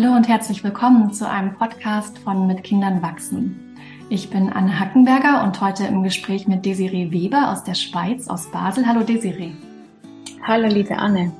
[0.00, 3.74] Hallo und herzlich willkommen zu einem Podcast von Mit Kindern wachsen.
[4.08, 8.48] Ich bin Anne Hackenberger und heute im Gespräch mit Desiree Weber aus der Schweiz, aus
[8.52, 8.86] Basel.
[8.86, 9.54] Hallo Desiree.
[10.46, 11.32] Hallo liebe Anne.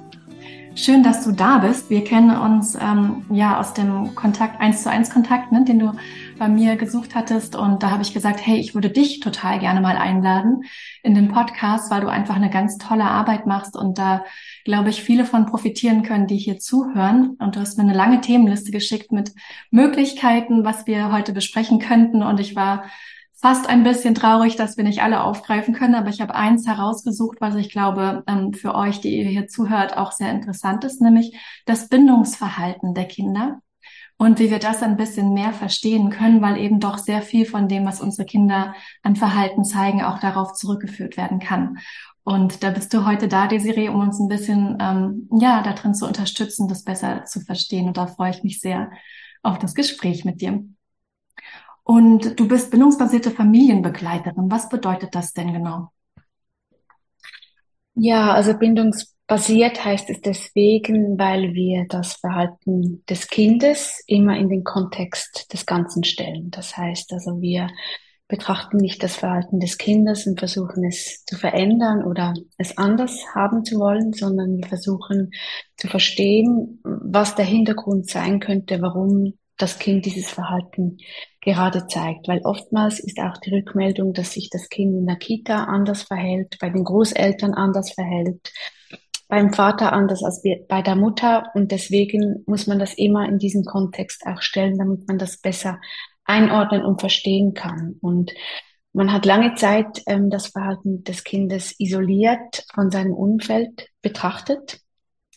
[0.80, 1.90] Schön, dass du da bist.
[1.90, 5.92] Wir kennen uns ähm, ja aus dem Kontakt, eins zu eins Kontakt, ne, den du
[6.38, 7.56] bei mir gesucht hattest.
[7.56, 10.62] Und da habe ich gesagt, hey, ich würde dich total gerne mal einladen
[11.02, 14.24] in den Podcast, weil du einfach eine ganz tolle Arbeit machst und da,
[14.64, 17.30] glaube ich, viele von profitieren können, die hier zuhören.
[17.40, 19.32] Und du hast mir eine lange Themenliste geschickt mit
[19.72, 22.22] Möglichkeiten, was wir heute besprechen könnten.
[22.22, 22.84] Und ich war
[23.40, 27.40] fast ein bisschen traurig, dass wir nicht alle aufgreifen können, aber ich habe eins herausgesucht,
[27.40, 31.36] was ich glaube ähm, für euch, die ihr hier zuhört, auch sehr interessant ist, nämlich
[31.64, 33.60] das Bindungsverhalten der Kinder
[34.16, 37.68] und wie wir das ein bisschen mehr verstehen können, weil eben doch sehr viel von
[37.68, 41.78] dem, was unsere Kinder an Verhalten zeigen, auch darauf zurückgeführt werden kann.
[42.24, 46.06] Und da bist du heute da, Desiree, um uns ein bisschen ähm, ja darin zu
[46.06, 47.86] unterstützen, das besser zu verstehen.
[47.86, 48.90] Und da freue ich mich sehr
[49.42, 50.64] auf das Gespräch mit dir.
[51.90, 54.50] Und du bist bindungsbasierte Familienbegleiterin.
[54.50, 55.88] Was bedeutet das denn genau?
[57.94, 64.64] Ja, also bindungsbasiert heißt es deswegen, weil wir das Verhalten des Kindes immer in den
[64.64, 66.50] Kontext des Ganzen stellen.
[66.50, 67.68] Das heißt also, wir
[68.28, 73.64] betrachten nicht das Verhalten des Kindes und versuchen es zu verändern oder es anders haben
[73.64, 75.30] zu wollen, sondern wir versuchen
[75.78, 80.98] zu verstehen, was der Hintergrund sein könnte, warum das Kind dieses Verhalten
[81.40, 82.28] gerade zeigt.
[82.28, 86.56] Weil oftmals ist auch die Rückmeldung, dass sich das Kind in der Kita anders verhält,
[86.60, 88.52] bei den Großeltern anders verhält,
[89.28, 91.50] beim Vater anders als bei der Mutter.
[91.54, 95.80] Und deswegen muss man das immer in diesen Kontext auch stellen, damit man das besser
[96.24, 97.96] einordnen und verstehen kann.
[98.00, 98.32] Und
[98.92, 104.80] man hat lange Zeit ähm, das Verhalten des Kindes isoliert von seinem Umfeld betrachtet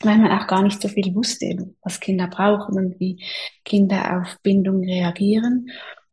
[0.06, 3.24] weil man auch gar nicht so viel wusste, was Kinder brauchen und wie
[3.66, 5.70] Kinder auf Bindung reagieren.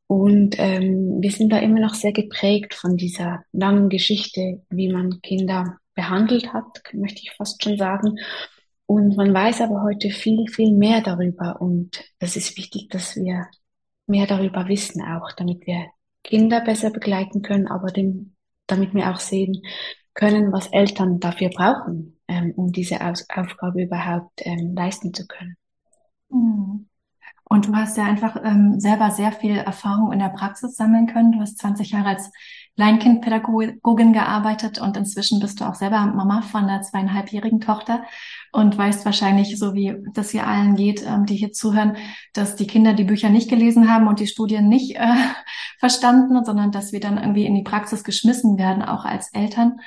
[0.06, 5.21] Und ähm, wir sind da immer noch sehr geprägt von dieser langen Geschichte, wie man
[5.21, 8.19] Kinder behandelt hat, möchte ich fast schon sagen.
[8.87, 11.60] Und man weiß aber heute viel, viel mehr darüber.
[11.60, 13.47] Und das ist wichtig, dass wir
[14.06, 15.87] mehr darüber wissen auch, damit wir
[16.25, 18.34] Kinder besser begleiten können, aber dem,
[18.66, 19.62] damit wir auch sehen
[20.15, 25.56] können, was Eltern dafür brauchen, ähm, um diese Aus Aufgabe überhaupt ähm, leisten zu können.
[26.31, 26.89] Mhm.
[27.50, 31.33] Und du hast ja einfach ähm, selber sehr viel Erfahrung in der Praxis sammeln können.
[31.33, 32.31] Du hast 20 Jahre als
[32.77, 38.05] Kleinkindpädagogin gearbeitet und inzwischen bist du auch selber Mama von einer zweieinhalbjährigen Tochter
[38.53, 41.97] und weißt wahrscheinlich, so wie das hier allen geht, ähm, die hier zuhören,
[42.34, 45.15] dass die Kinder die Bücher nicht gelesen haben und die Studien nicht äh,
[45.78, 49.81] verstanden, sondern dass wir dann irgendwie in die Praxis geschmissen werden, auch als Eltern.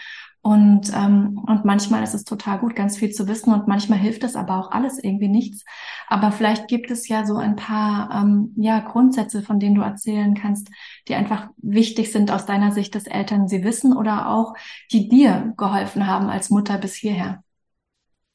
[0.43, 4.23] Und, ähm, und manchmal ist es total gut, ganz viel zu wissen und manchmal hilft
[4.23, 5.63] es aber auch alles irgendwie nichts.
[6.07, 10.33] Aber vielleicht gibt es ja so ein paar ähm, ja, Grundsätze, von denen du erzählen
[10.33, 10.69] kannst,
[11.07, 14.55] die einfach wichtig sind aus deiner Sicht, dass Eltern sie wissen oder auch
[14.91, 17.43] die dir geholfen haben als Mutter bis hierher.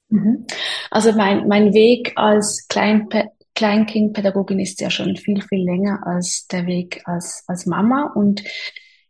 [0.09, 0.47] Mhm.
[0.93, 3.09] Also mein, mein Weg als Klein
[3.57, 8.45] Kleinkindpädagogin ist ja schon viel, viel länger als der Weg als, als Mama und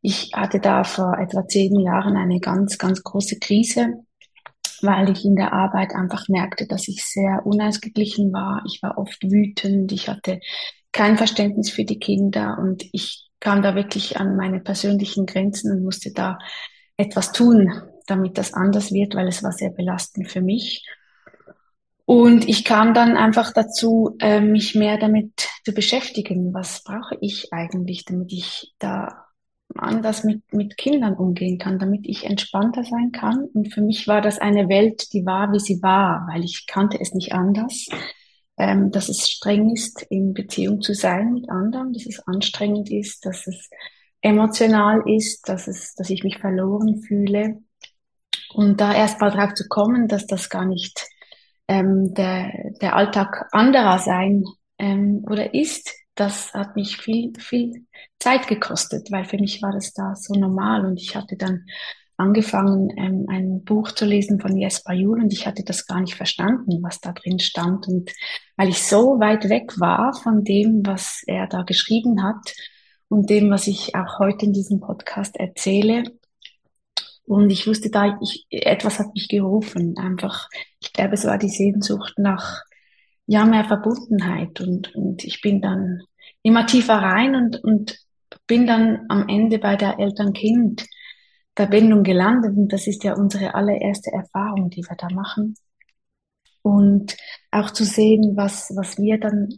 [0.02, 4.04] ich hatte da vor etwa zehn Jahren eine ganz, ganz große Krise,
[4.82, 8.62] weil ich in der Arbeit einfach merkte, dass ich sehr unausgeglichen war.
[8.66, 10.40] Ich war oft wütend, ich hatte
[10.92, 15.84] kein Verständnis für die Kinder und ich kam da wirklich an meine persönlichen Grenzen und
[15.84, 16.38] musste da
[16.96, 17.70] etwas tun,
[18.06, 20.86] damit das anders wird, weil es war sehr belastend für mich.
[22.06, 26.54] Und ich kam dann einfach dazu, äh, mich mehr damit zu beschäftigen.
[26.54, 29.25] Was brauche ich eigentlich, damit ich da
[29.78, 33.44] anders mit, mit Kindern umgehen kann, damit ich entspannter sein kann.
[33.54, 36.98] Und für mich war das eine Welt, die war, wie sie war, weil ich kannte
[37.00, 37.86] es nicht anders.
[38.58, 43.26] Ähm, dass es streng ist, in Beziehung zu sein mit anderen, dass es anstrengend ist,
[43.26, 43.68] dass es
[44.22, 47.58] emotional ist, dass es, dass ich mich verloren fühle.
[48.54, 51.06] Und da erst mal drauf zu kommen, dass das gar nicht
[51.68, 52.50] ähm, der,
[52.80, 54.44] der Alltag anderer sein
[54.78, 57.86] ähm, oder ist, das hat mich viel, viel
[58.18, 61.66] Zeit gekostet, weil für mich war das da so normal und ich hatte dann
[62.16, 66.14] angefangen, ähm, ein Buch zu lesen von Jesper Juhl und ich hatte das gar nicht
[66.14, 67.86] verstanden, was da drin stand.
[67.88, 68.10] Und
[68.56, 72.54] weil ich so weit weg war von dem, was er da geschrieben hat
[73.08, 76.04] und dem, was ich auch heute in diesem Podcast erzähle,
[77.26, 80.48] und ich wusste da, ich, etwas hat mich gerufen, einfach,
[80.80, 82.62] ich glaube, es war die Sehnsucht nach
[83.26, 86.02] ja, mehr Verbundenheit und, und ich bin dann
[86.42, 87.98] immer tiefer rein und, und
[88.46, 90.86] bin dann am Ende bei der Eltern-Kind
[91.56, 95.54] Verbindung gelandet und das ist ja unsere allererste Erfahrung, die wir da machen.
[96.62, 97.16] Und
[97.50, 99.48] auch zu sehen, was, was wir dann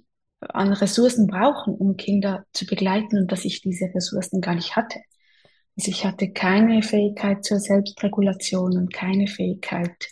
[0.40, 5.00] an Ressourcen brauchen, um Kinder zu begleiten und dass ich diese Ressourcen gar nicht hatte.
[5.76, 10.08] Also ich hatte keine Fähigkeit zur Selbstregulation und keine Fähigkeit,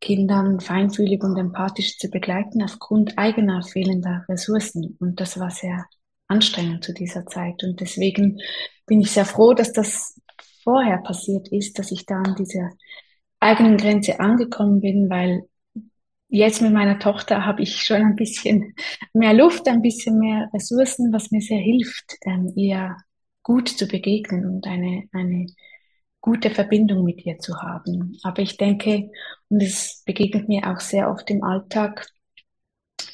[0.00, 4.96] Kindern feinfühlig und empathisch zu begleiten aufgrund eigener fehlender Ressourcen.
[4.98, 5.86] Und das war sehr
[6.26, 7.62] anstrengend zu dieser Zeit.
[7.62, 8.40] Und deswegen
[8.86, 10.18] bin ich sehr froh, dass das
[10.62, 12.70] vorher passiert ist, dass ich da an dieser
[13.40, 15.42] eigenen Grenze angekommen bin, weil
[16.28, 18.74] jetzt mit meiner Tochter habe ich schon ein bisschen
[19.12, 22.96] mehr Luft, ein bisschen mehr Ressourcen, was mir sehr hilft, ähm, ihr
[23.42, 25.46] gut zu begegnen und eine, eine
[26.20, 28.18] gute Verbindung mit ihr zu haben.
[28.22, 29.10] Aber ich denke,
[29.48, 32.06] und es begegnet mir auch sehr oft im Alltag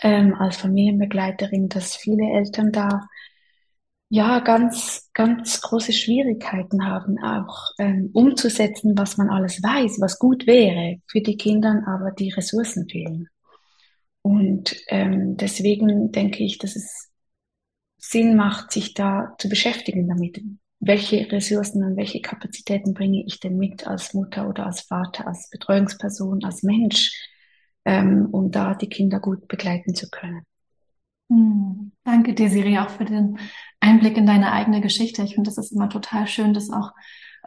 [0.02, 3.08] ähm, als Familienbegleiterin, dass viele Eltern da
[4.08, 10.46] ja ganz, ganz große Schwierigkeiten haben, auch ähm, umzusetzen, was man alles weiß, was gut
[10.46, 13.28] wäre für die Kinder, aber die Ressourcen fehlen.
[14.22, 17.10] Und ähm, deswegen denke ich, dass es
[17.96, 20.40] Sinn macht, sich da zu beschäftigen damit.
[20.86, 25.50] Welche Ressourcen und welche Kapazitäten bringe ich denn mit als Mutter oder als Vater, als
[25.50, 27.12] Betreuungsperson, als Mensch,
[27.84, 30.42] ähm, um da die Kinder gut begleiten zu können.
[31.28, 31.92] Hm.
[32.04, 33.38] Danke, Desiree, auch für den
[33.80, 35.22] Einblick in deine eigene Geschichte.
[35.22, 36.92] Ich finde, das ist immer total schön, das auch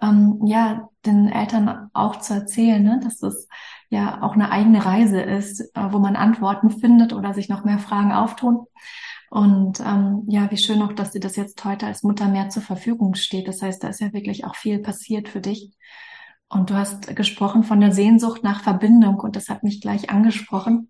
[0.02, 3.00] ähm, ja den Eltern auch zu erzählen, ne?
[3.04, 3.48] dass es
[3.90, 7.80] ja auch eine eigene Reise ist, äh, wo man Antworten findet oder sich noch mehr
[7.80, 8.66] Fragen auftun.
[9.30, 12.64] Und ähm, ja, wie schön auch, dass dir das jetzt heute als Mutter mehr zur
[12.64, 13.48] Verfügung steht.
[13.48, 15.72] Das heißt, da ist ja wirklich auch viel passiert für dich.
[16.48, 20.90] Und du hast gesprochen von der Sehnsucht nach Verbindung und das hat mich gleich angesprochen.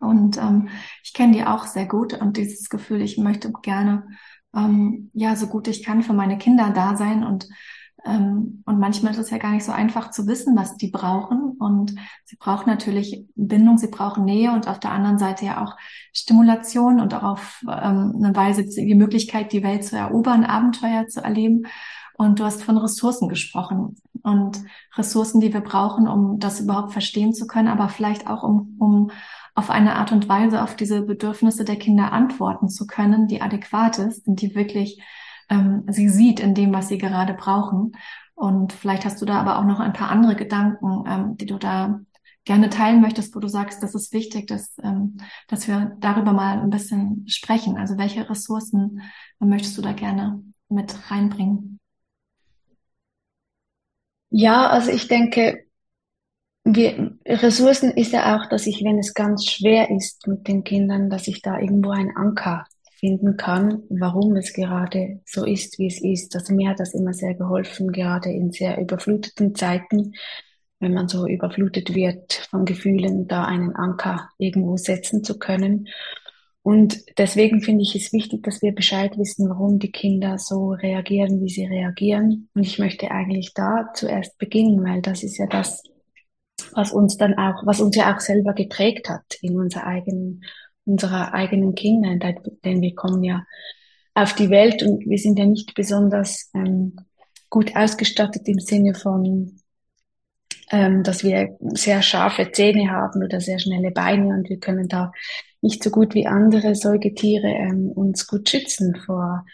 [0.00, 0.68] Und ähm,
[1.02, 4.06] ich kenne die auch sehr gut und dieses Gefühl, ich möchte gerne
[4.54, 7.48] ähm, ja so gut ich kann für meine Kinder da sein und
[8.06, 11.56] und manchmal ist es ja gar nicht so einfach zu wissen, was die brauchen.
[11.58, 15.76] Und sie brauchen natürlich Bindung, sie brauchen Nähe und auf der anderen Seite ja auch
[16.12, 21.22] Stimulation und auch auf ähm, eine Weise die Möglichkeit, die Welt zu erobern, Abenteuer zu
[21.22, 21.66] erleben.
[22.14, 24.62] Und du hast von Ressourcen gesprochen und
[24.96, 29.10] Ressourcen, die wir brauchen, um das überhaupt verstehen zu können, aber vielleicht auch um, um
[29.54, 33.98] auf eine Art und Weise auf diese Bedürfnisse der Kinder antworten zu können, die adäquat
[33.98, 35.02] ist und die wirklich
[35.48, 37.92] ähm, sie sieht in dem, was sie gerade brauchen.
[38.34, 41.58] Und vielleicht hast du da aber auch noch ein paar andere Gedanken, ähm, die du
[41.58, 42.00] da
[42.44, 46.60] gerne teilen möchtest, wo du sagst, das ist wichtig, dass, ähm, dass wir darüber mal
[46.60, 47.76] ein bisschen sprechen.
[47.76, 49.02] Also welche Ressourcen
[49.38, 51.80] möchtest du da gerne mit reinbringen?
[54.30, 55.66] Ja, also ich denke,
[56.66, 61.28] Ressourcen ist ja auch, dass ich, wenn es ganz schwer ist mit den Kindern, dass
[61.28, 62.64] ich da irgendwo einen Anker
[62.98, 66.34] finden kann, warum es gerade so ist, wie es ist.
[66.34, 70.14] Also mir hat das immer sehr geholfen, gerade in sehr überfluteten Zeiten,
[70.80, 75.88] wenn man so überflutet wird von Gefühlen, da einen Anker irgendwo setzen zu können.
[76.62, 81.40] Und deswegen finde ich es wichtig, dass wir Bescheid wissen, warum die Kinder so reagieren,
[81.40, 82.48] wie sie reagieren.
[82.54, 85.84] Und ich möchte eigentlich da zuerst beginnen, weil das ist ja das,
[86.72, 90.42] was uns dann auch, was uns ja auch selber geprägt hat in unserer eigenen
[90.86, 92.16] unserer eigenen Kinder,
[92.64, 93.44] denn wir kommen ja
[94.14, 96.96] auf die Welt und wir sind ja nicht besonders ähm,
[97.50, 99.58] gut ausgestattet im Sinne von,
[100.70, 105.12] ähm, dass wir sehr scharfe Zähne haben oder sehr schnelle Beine und wir können da
[105.60, 109.44] nicht so gut wie andere Säugetiere ähm, uns gut schützen vor,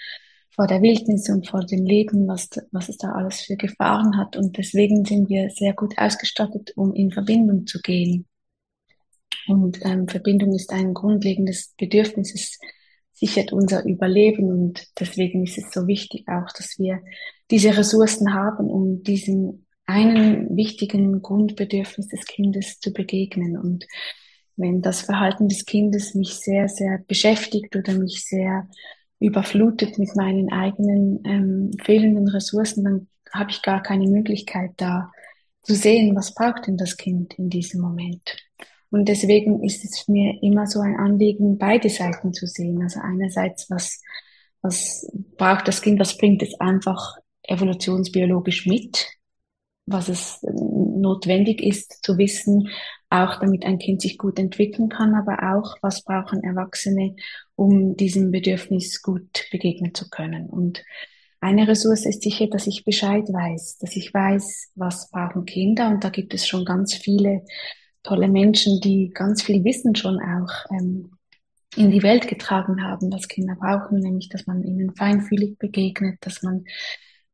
[0.54, 4.36] vor der Wildnis und vor dem Leben, was, was es da alles für Gefahren hat.
[4.36, 8.26] Und deswegen sind wir sehr gut ausgestattet, um in Verbindung zu gehen.
[9.49, 12.58] Und ähm, Verbindung ist ein grundlegendes Bedürfnis, es
[13.12, 17.00] sichert unser Überleben und deswegen ist es so wichtig auch, dass wir
[17.50, 23.58] diese Ressourcen haben, um diesem einen wichtigen Grundbedürfnis des Kindes zu begegnen.
[23.58, 23.87] Und
[24.56, 28.68] wenn das Verhalten des Kindes mich sehr, sehr beschäftigt oder mich sehr
[29.18, 35.12] überflutet mit meinen eigenen ähm, fehlenden Ressourcen, dann habe ich gar keine Möglichkeit da
[35.62, 38.37] zu sehen, was braucht denn das Kind in diesem Moment.
[38.92, 42.82] Und deswegen ist es mir immer so ein Anliegen, beide Seiten zu sehen.
[42.82, 44.02] Also einerseits, was,
[44.61, 49.08] was braucht das Kind, was bringt es einfach evolutionsbiologisch mit,
[49.87, 52.68] was es notwendig ist zu wissen,
[53.08, 57.16] auch damit ein Kind sich gut entwickeln kann, aber auch, was brauchen Erwachsene,
[57.56, 60.50] um diesem Bedürfnis gut begegnen zu können.
[60.50, 60.84] Und
[61.40, 65.88] eine Ressource ist sicher, dass ich Bescheid weiß, dass ich weiß, was brauchen Kinder.
[65.88, 67.42] Und da gibt es schon ganz viele
[68.02, 71.12] tolle Menschen, die ganz viel Wissen schon auch ähm,
[71.76, 76.42] in die Welt getragen haben, was Kinder brauchen, nämlich dass man ihnen feinfühlig begegnet, dass
[76.42, 76.64] man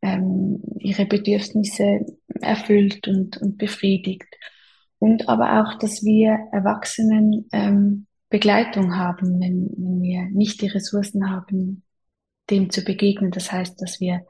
[0.03, 2.07] ähm, ihre Bedürfnisse
[2.41, 4.29] erfüllt und, und befriedigt.
[4.99, 11.31] Und aber auch, dass wir Erwachsenen ähm, Begleitung haben, wenn, wenn wir nicht die Ressourcen
[11.31, 11.83] haben,
[12.51, 13.31] dem zu begegnen.
[13.31, 14.25] Das heißt, dass wir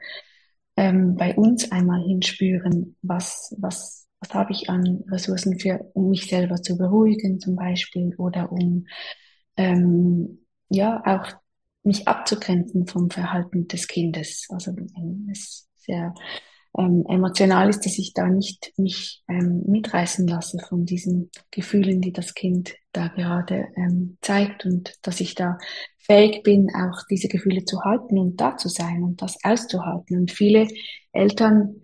[0.76, 6.26] ähm, bei uns einmal hinspüren, was, was, was habe ich an Ressourcen für, um mich
[6.26, 8.86] selber zu beruhigen zum Beispiel oder um
[9.56, 11.36] ähm, ja auch
[11.82, 14.46] mich abzugrenzen vom Verhalten des Kindes.
[14.50, 16.14] Also wenn es sehr
[16.76, 22.12] ähm, emotional ist, dass ich da nicht mich ähm, mitreißen lasse von diesen Gefühlen, die
[22.12, 25.58] das Kind da gerade ähm, zeigt und dass ich da
[25.96, 30.18] fähig bin, auch diese Gefühle zu halten und da zu sein und das auszuhalten.
[30.18, 30.68] Und viele
[31.12, 31.82] Eltern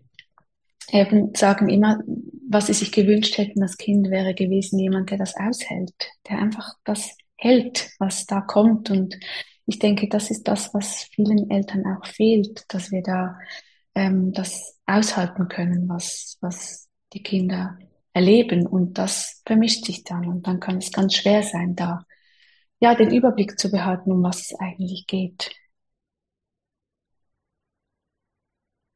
[0.92, 2.00] eben sagen immer,
[2.48, 5.94] was sie sich gewünscht hätten, das Kind wäre gewesen jemand, der das aushält,
[6.28, 8.90] der einfach das hält, was da kommt.
[8.90, 9.18] Und
[9.66, 13.38] ich denke, das ist das, was vielen Eltern auch fehlt, dass wir da
[13.94, 17.78] ähm, das aushalten können, was, was die Kinder
[18.12, 18.66] erleben.
[18.66, 20.26] Und das vermischt sich dann.
[20.26, 22.04] Und dann kann es ganz schwer sein, da
[22.80, 25.50] ja, den Überblick zu behalten, um was es eigentlich geht.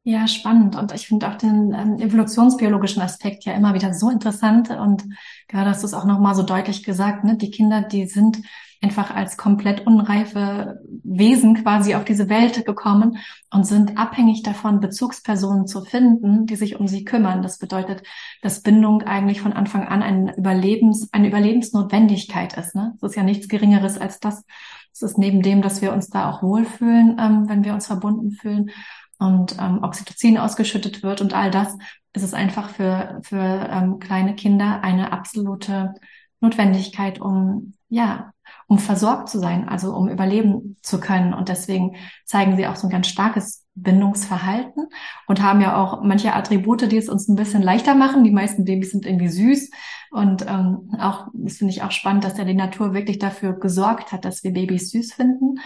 [0.08, 0.74] Ja, spannend.
[0.74, 4.70] Und ich finde auch den ähm, evolutionsbiologischen Aspekt ja immer wieder so interessant.
[4.70, 5.04] Und
[5.48, 7.36] gerade hast du es auch nochmal so deutlich gesagt, ne?
[7.36, 8.38] Die Kinder, die sind
[8.80, 13.18] einfach als komplett unreife Wesen quasi auf diese Welt gekommen
[13.50, 17.42] und sind abhängig davon, Bezugspersonen zu finden, die sich um sie kümmern.
[17.42, 18.02] Das bedeutet,
[18.40, 22.74] dass Bindung eigentlich von Anfang an ein Überlebens, eine Überlebensnotwendigkeit ist.
[22.74, 22.94] Ne?
[22.96, 24.46] Es ist ja nichts Geringeres als das.
[24.90, 28.30] Es ist neben dem, dass wir uns da auch wohlfühlen, ähm, wenn wir uns verbunden
[28.30, 28.70] fühlen
[29.18, 31.76] und ähm, Oxytocin ausgeschüttet wird und all das,
[32.14, 35.94] ist es einfach für, für ähm, kleine Kinder eine absolute
[36.40, 38.32] Notwendigkeit, um ja
[38.66, 41.32] um versorgt zu sein, also um überleben zu können.
[41.32, 44.88] Und deswegen zeigen sie auch so ein ganz starkes Bindungsverhalten
[45.26, 48.24] und haben ja auch manche Attribute, die es uns ein bisschen leichter machen.
[48.24, 49.70] Die meisten Babys sind irgendwie süß.
[50.10, 54.12] Und ähm, auch, das finde ich auch spannend, dass ja die Natur wirklich dafür gesorgt
[54.12, 55.56] hat, dass wir Babys süß finden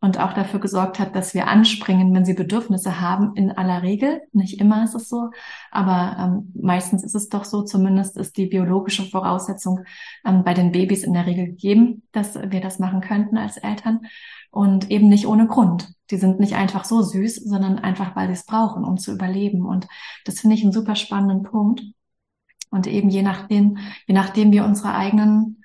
[0.00, 4.22] und auch dafür gesorgt hat, dass wir anspringen, wenn sie Bedürfnisse haben, in aller Regel.
[4.32, 5.30] Nicht immer ist es so,
[5.70, 9.84] aber ähm, meistens ist es doch so, zumindest ist die biologische Voraussetzung
[10.24, 14.00] ähm, bei den Babys in der Regel gegeben, dass wir das machen könnten als Eltern
[14.50, 15.92] und eben nicht ohne Grund.
[16.10, 19.66] Die sind nicht einfach so süß, sondern einfach, weil sie es brauchen, um zu überleben.
[19.66, 19.86] Und
[20.24, 21.82] das finde ich einen super spannenden Punkt.
[22.70, 25.59] Und eben je nachdem, je nachdem wir unsere eigenen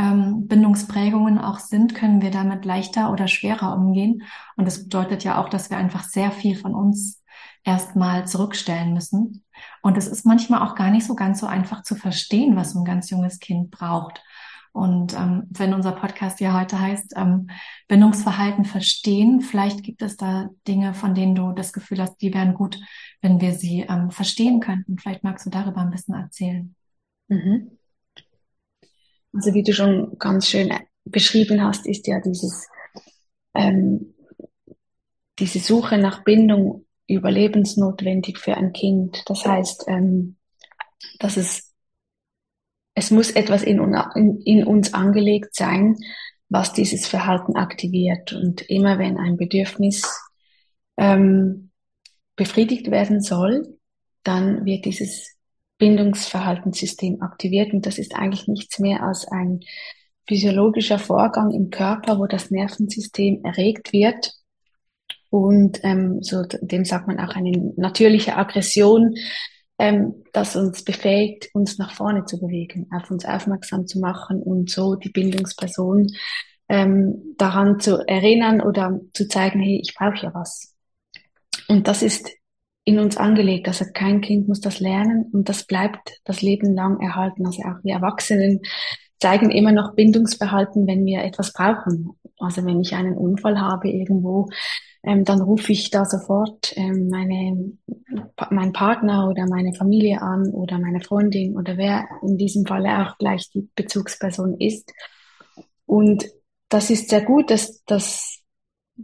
[0.00, 4.22] ähm, Bindungsprägungen auch sind, können wir damit leichter oder schwerer umgehen.
[4.56, 7.22] Und das bedeutet ja auch, dass wir einfach sehr viel von uns
[7.64, 9.44] erstmal zurückstellen müssen.
[9.82, 12.86] Und es ist manchmal auch gar nicht so ganz so einfach zu verstehen, was ein
[12.86, 14.22] ganz junges Kind braucht.
[14.72, 17.50] Und ähm, wenn unser Podcast ja heute heißt, ähm,
[17.88, 22.54] Bindungsverhalten verstehen, vielleicht gibt es da Dinge, von denen du das Gefühl hast, die wären
[22.54, 22.80] gut,
[23.20, 24.96] wenn wir sie ähm, verstehen könnten.
[24.96, 26.74] Vielleicht magst du darüber ein bisschen erzählen.
[27.28, 27.79] Mhm.
[29.32, 30.72] Also wie du schon ganz schön
[31.04, 32.68] beschrieben hast, ist ja dieses,
[33.54, 34.14] ähm,
[35.38, 39.22] diese Suche nach Bindung überlebensnotwendig für ein Kind.
[39.26, 40.36] Das heißt, ähm,
[41.18, 41.72] dass es,
[42.94, 43.78] es muss etwas in,
[44.14, 45.96] in, in uns angelegt sein,
[46.48, 48.32] was dieses Verhalten aktiviert.
[48.32, 50.08] Und immer wenn ein Bedürfnis
[50.96, 51.70] ähm,
[52.36, 53.78] befriedigt werden soll,
[54.22, 55.36] dann wird dieses
[55.80, 57.72] Bindungsverhaltenssystem aktiviert.
[57.72, 59.60] Und das ist eigentlich nichts mehr als ein
[60.28, 64.34] physiologischer Vorgang im Körper, wo das Nervensystem erregt wird.
[65.28, 69.16] Und ähm, so dem sagt man auch eine natürliche Aggression,
[69.78, 74.70] ähm, das uns befähigt, uns nach vorne zu bewegen, auf uns aufmerksam zu machen und
[74.70, 76.08] so die Bindungsperson
[76.68, 80.76] ähm, daran zu erinnern oder zu zeigen, hey, ich brauche ja was.
[81.68, 82.30] Und das ist
[82.84, 83.68] in uns angelegt.
[83.68, 87.46] Also kein Kind muss das lernen und das bleibt das Leben lang erhalten.
[87.46, 88.60] Also auch wir Erwachsenen
[89.18, 92.10] zeigen immer noch Bindungsverhalten, wenn wir etwas brauchen.
[92.38, 94.48] Also wenn ich einen Unfall habe irgendwo,
[95.02, 97.72] ähm, dann rufe ich da sofort ähm, meine,
[98.50, 103.18] meinen Partner oder meine Familie an oder meine Freundin oder wer in diesem Falle auch
[103.18, 104.92] gleich die Bezugsperson ist.
[105.86, 106.26] Und
[106.68, 108.39] das ist sehr gut, dass, dass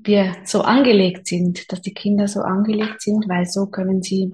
[0.03, 4.33] wir so angelegt sind, dass die Kinder so angelegt sind, weil so können sie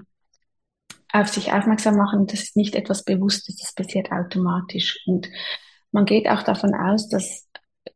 [1.11, 2.25] auf sich aufmerksam machen.
[2.27, 4.99] Das ist nicht etwas Bewusstes, das passiert automatisch.
[5.05, 5.29] Und
[5.91, 7.47] man geht auch davon aus, dass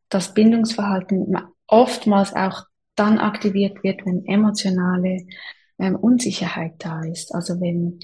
[0.08, 5.26] das Bindungsverhalten oftmals auch dann aktiviert wird, wenn emotionale
[5.78, 7.34] ähm, Unsicherheit da ist.
[7.34, 8.00] Also wenn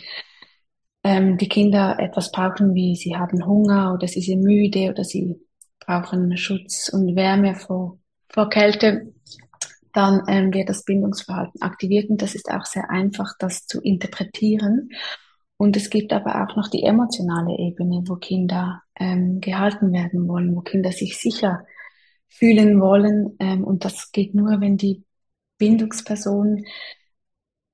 [1.03, 5.37] ähm, die Kinder etwas brauchen, wie sie haben Hunger oder sie sind müde oder sie
[5.81, 9.13] brauchen Schutz und Wärme vor, vor Kälte,
[9.95, 14.91] dann ähm, wird das Bindungsverhalten aktiviert und das ist auch sehr einfach, das zu interpretieren.
[15.57, 20.55] Und es gibt aber auch noch die emotionale Ebene, wo Kinder ähm, gehalten werden wollen,
[20.55, 21.65] wo Kinder sich sicher
[22.29, 23.37] fühlen wollen.
[23.39, 25.05] Ähm, und das geht nur, wenn die
[25.59, 26.65] Bindungsperson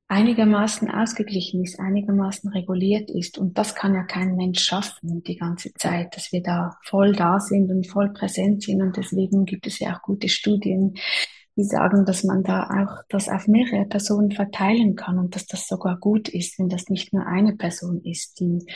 [0.09, 3.39] einigermaßen ausgeglichen ist, einigermaßen reguliert ist.
[3.39, 7.41] Und das kann ja kein Mensch schaffen die ganze Zeit, dass wir da voll da
[7.41, 8.83] sind und voll präsent sind.
[8.83, 10.97] Und deswegen gibt es ja auch gute Studien,
[11.61, 15.67] die sagen, dass man da auch das auf mehrere Personen verteilen kann und dass das
[15.67, 18.67] sogar gut ist, wenn das nicht nur eine Person ist, die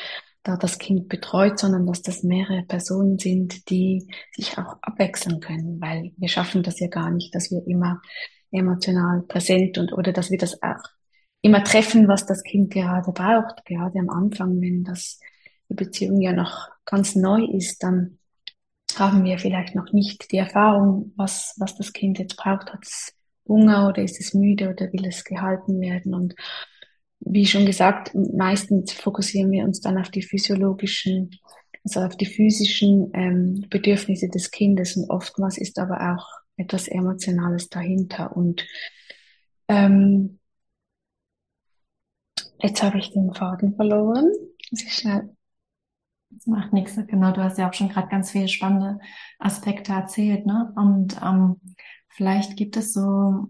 [0.42, 5.80] da das Kind betreut, sondern dass das mehrere Personen sind, die sich auch abwechseln können,
[5.80, 8.02] weil wir schaffen das ja gar nicht, dass wir immer
[8.50, 10.82] emotional präsent und oder dass wir das auch
[11.40, 13.64] immer treffen, was das Kind gerade braucht.
[13.64, 15.18] Gerade am Anfang, wenn das
[15.70, 18.18] die Beziehung ja noch ganz neu ist, dann
[18.98, 22.72] haben wir vielleicht noch nicht die Erfahrung, was, was das Kind jetzt braucht.
[22.72, 23.14] Hat es
[23.46, 26.14] Hunger oder ist es müde oder will es gehalten werden?
[26.14, 26.34] Und
[27.20, 31.30] wie schon gesagt, meistens fokussieren wir uns dann auf die physiologischen,
[31.84, 37.68] also auf die physischen ähm, Bedürfnisse des Kindes und oftmals ist aber auch etwas Emotionales
[37.68, 38.36] dahinter.
[38.36, 38.66] Und
[39.68, 40.38] ähm,
[42.62, 44.30] jetzt habe ich den Faden verloren.
[44.70, 45.34] Muss ich schnell
[46.34, 46.96] das macht nichts.
[47.06, 48.98] Genau, du hast ja auch schon gerade ganz viele spannende
[49.38, 50.72] Aspekte erzählt, ne?
[50.76, 51.60] Und ähm,
[52.08, 53.48] vielleicht gibt es so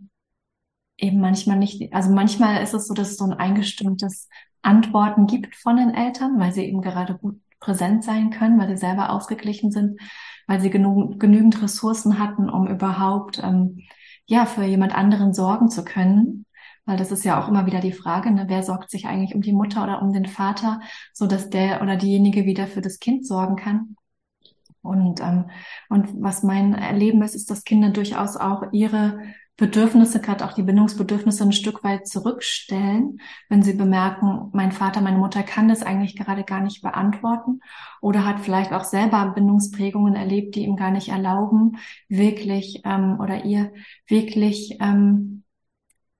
[0.96, 4.28] eben manchmal nicht, also manchmal ist es so, dass es so ein eingestimmtes
[4.62, 8.76] Antworten gibt von den Eltern, weil sie eben gerade gut präsent sein können, weil sie
[8.76, 10.00] selber ausgeglichen sind,
[10.46, 13.80] weil sie genug, genügend Ressourcen hatten, um überhaupt ähm,
[14.26, 16.43] ja für jemand anderen sorgen zu können.
[16.86, 19.40] Weil das ist ja auch immer wieder die Frage, ne, wer sorgt sich eigentlich um
[19.40, 20.80] die Mutter oder um den Vater,
[21.12, 23.96] so dass der oder diejenige wieder für das Kind sorgen kann.
[24.82, 25.48] Und, ähm,
[25.88, 29.18] und was mein Erleben ist, ist, dass Kinder durchaus auch ihre
[29.56, 35.18] Bedürfnisse, gerade auch die Bindungsbedürfnisse ein Stück weit zurückstellen, wenn sie bemerken, mein Vater, meine
[35.18, 37.60] Mutter kann das eigentlich gerade gar nicht beantworten
[38.00, 43.44] oder hat vielleicht auch selber Bindungsprägungen erlebt, die ihm gar nicht erlauben, wirklich ähm, oder
[43.44, 43.72] ihr
[44.08, 45.44] wirklich ähm,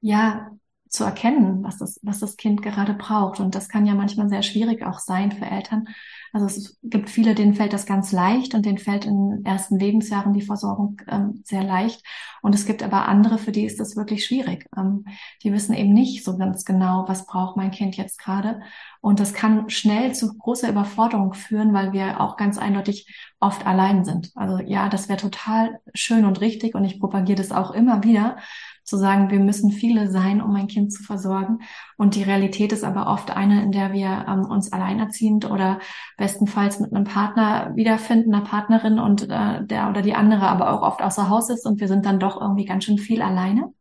[0.01, 0.54] ja
[0.95, 3.41] zu erkennen, was das, was das Kind gerade braucht.
[3.41, 5.89] Und das kann ja manchmal sehr schwierig auch sein für Eltern.
[6.33, 9.79] Also es gibt viele, denen fällt das ganz leicht und denen fällt in den ersten
[9.79, 12.05] Lebensjahren die Versorgung ähm, sehr leicht.
[12.43, 14.67] Und es gibt aber andere, für die ist das wirklich schwierig.
[14.77, 15.05] Ähm,
[15.43, 18.61] die wissen eben nicht so ganz genau, was braucht mein Kind jetzt gerade.
[19.01, 24.05] Und das kann schnell zu großer Überforderung führen, weil wir auch ganz eindeutig oft allein
[24.05, 24.31] sind.
[24.35, 28.37] Also ja, das wäre total schön und richtig und ich propagiere das auch immer wieder
[28.85, 31.61] zu sagen, wir müssen viele sein, um ein Kind zu versorgen.
[31.97, 35.81] Und die Realität ist aber oft eine, in der wir ähm, uns alleinerziehend oder
[36.17, 40.83] bestenfalls mit einem Partner wiederfinden, einer Partnerin und äh, der oder die andere aber auch
[40.83, 43.73] oft außer Haus ist und wir sind dann doch irgendwie ganz schön viel alleine.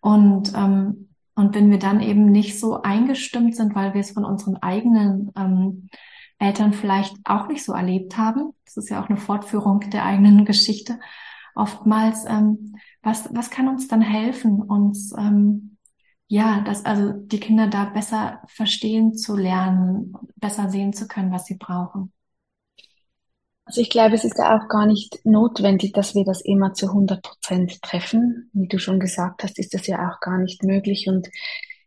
[0.00, 4.24] Und ähm, und wenn wir dann eben nicht so eingestimmt sind, weil wir es von
[4.24, 5.88] unseren eigenen ähm,
[6.38, 10.44] Eltern vielleicht auch nicht so erlebt haben, das ist ja auch eine Fortführung der eigenen
[10.44, 11.00] Geschichte,
[11.54, 15.74] oftmals ähm, was, was kann uns dann helfen, uns ähm,
[16.26, 21.46] ja, dass also die Kinder da besser verstehen zu lernen, besser sehen zu können, was
[21.46, 22.12] sie brauchen?
[23.66, 26.88] Also ich glaube, es ist ja auch gar nicht notwendig, dass wir das immer zu
[26.88, 28.50] 100 Prozent treffen.
[28.52, 31.08] Wie du schon gesagt hast, ist das ja auch gar nicht möglich.
[31.08, 31.28] Und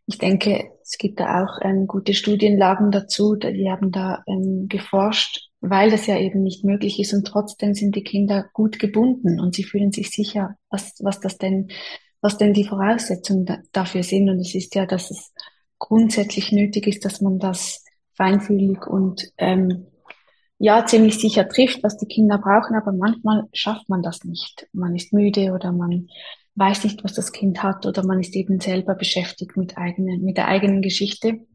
[0.06, 3.36] ich denke, es gibt da auch ähm, gute Studienlagen dazu.
[3.36, 7.96] Die haben da ähm, geforscht, weil das ja eben nicht möglich ist und trotzdem sind
[7.96, 11.68] die Kinder gut gebunden und sie fühlen sich sicher, was, was das denn,
[12.20, 14.28] was denn die Voraussetzungen da, dafür sind.
[14.28, 15.32] Und es ist ja, dass es
[15.78, 19.86] grundsätzlich nötig ist, dass man das feinfühlig und ähm,
[20.58, 24.66] ja ziemlich sicher trifft, was die Kinder brauchen, aber manchmal schafft man das nicht.
[24.72, 26.08] Man ist müde oder man
[26.56, 30.36] weiß nicht, was das Kind hat oder man ist eben selber beschäftigt mit eigenen, mit
[30.36, 31.46] der eigenen Geschichte.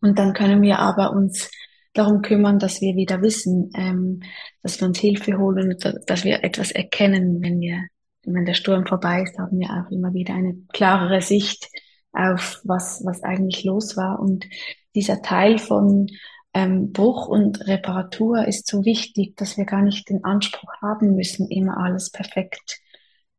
[0.00, 1.50] Und dann können wir aber uns
[1.94, 4.20] darum kümmern, dass wir wieder wissen, ähm,
[4.62, 5.76] dass wir uns Hilfe holen,
[6.06, 7.84] dass wir etwas erkennen, wenn wir,
[8.24, 11.68] wenn der Sturm vorbei ist, haben wir auch immer wieder eine klarere Sicht
[12.12, 14.20] auf was, was eigentlich los war.
[14.20, 14.46] Und
[14.94, 16.08] dieser Teil von
[16.52, 21.48] ähm, Bruch und Reparatur ist so wichtig, dass wir gar nicht den Anspruch haben müssen,
[21.50, 22.80] immer alles perfekt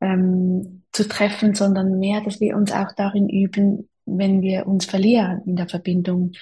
[0.02, 5.41] ähm, zu treffen, sondern mehr, dass wir uns auch darin üben, wenn wir uns verlieren
[5.46, 6.34] in der Verbindung,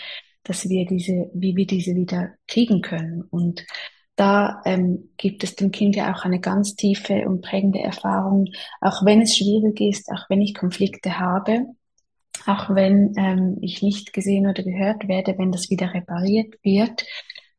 [0.44, 3.22] dass wir diese, wie wir diese wieder kriegen können.
[3.22, 3.66] Und
[4.16, 8.48] da ähm, gibt es dem Kind ja auch eine ganz tiefe und prägende Erfahrung,
[8.82, 11.66] auch wenn es schwierig ist, auch wenn ich Konflikte habe,
[12.46, 17.06] auch wenn ähm, ich nicht gesehen oder gehört werde, wenn das wieder repariert wird,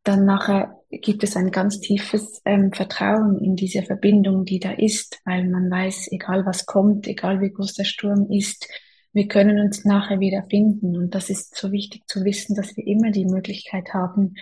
[0.05, 5.21] dann nachher gibt es ein ganz tiefes ähm, Vertrauen in diese Verbindung, die da ist,
[5.25, 8.69] weil man weiß, egal was kommt, egal wie groß der Sturm ist,
[9.15, 10.97] wir können uns nachher wieder finden.
[10.97, 14.35] Und das ist so wichtig zu wissen, dass wir immer die Möglichkeit haben,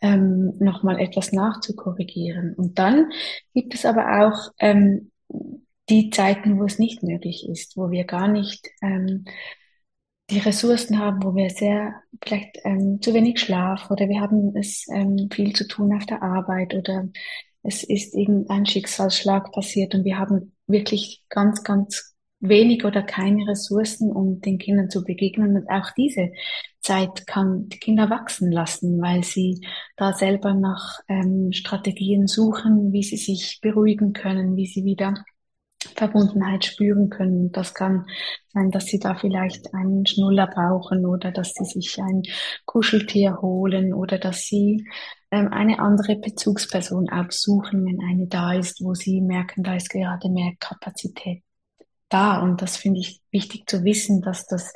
[0.00, 2.54] ähm, nochmal etwas nachzukorrigieren.
[2.54, 3.10] Und dann
[3.54, 5.12] gibt es aber auch ähm,
[5.88, 9.24] die Zeiten, wo es nicht möglich ist, wo wir gar nicht ähm,
[10.30, 14.86] die Ressourcen haben, wo wir sehr vielleicht ähm, zu wenig Schlaf oder wir haben es
[14.92, 17.08] ähm, viel zu tun auf der Arbeit oder
[17.62, 24.12] es ist irgendein Schicksalsschlag passiert und wir haben wirklich ganz, ganz wenig oder keine Ressourcen,
[24.12, 25.56] um den Kindern zu begegnen.
[25.56, 26.32] Und auch diese
[26.80, 33.02] Zeit kann die Kinder wachsen lassen, weil sie da selber nach ähm, Strategien suchen, wie
[33.02, 35.14] sie sich beruhigen können, wie sie wieder
[35.94, 37.52] Verbundenheit spüren können.
[37.52, 38.06] Das kann
[38.52, 42.22] sein, dass sie da vielleicht einen Schnuller brauchen oder dass sie sich ein
[42.66, 44.86] Kuscheltier holen oder dass sie
[45.30, 50.28] ähm, eine andere Bezugsperson aufsuchen, wenn eine da ist, wo sie merken, da ist gerade
[50.28, 51.45] mehr Kapazität
[52.08, 52.40] da.
[52.40, 54.72] Und das finde ich wichtig zu wissen, dass das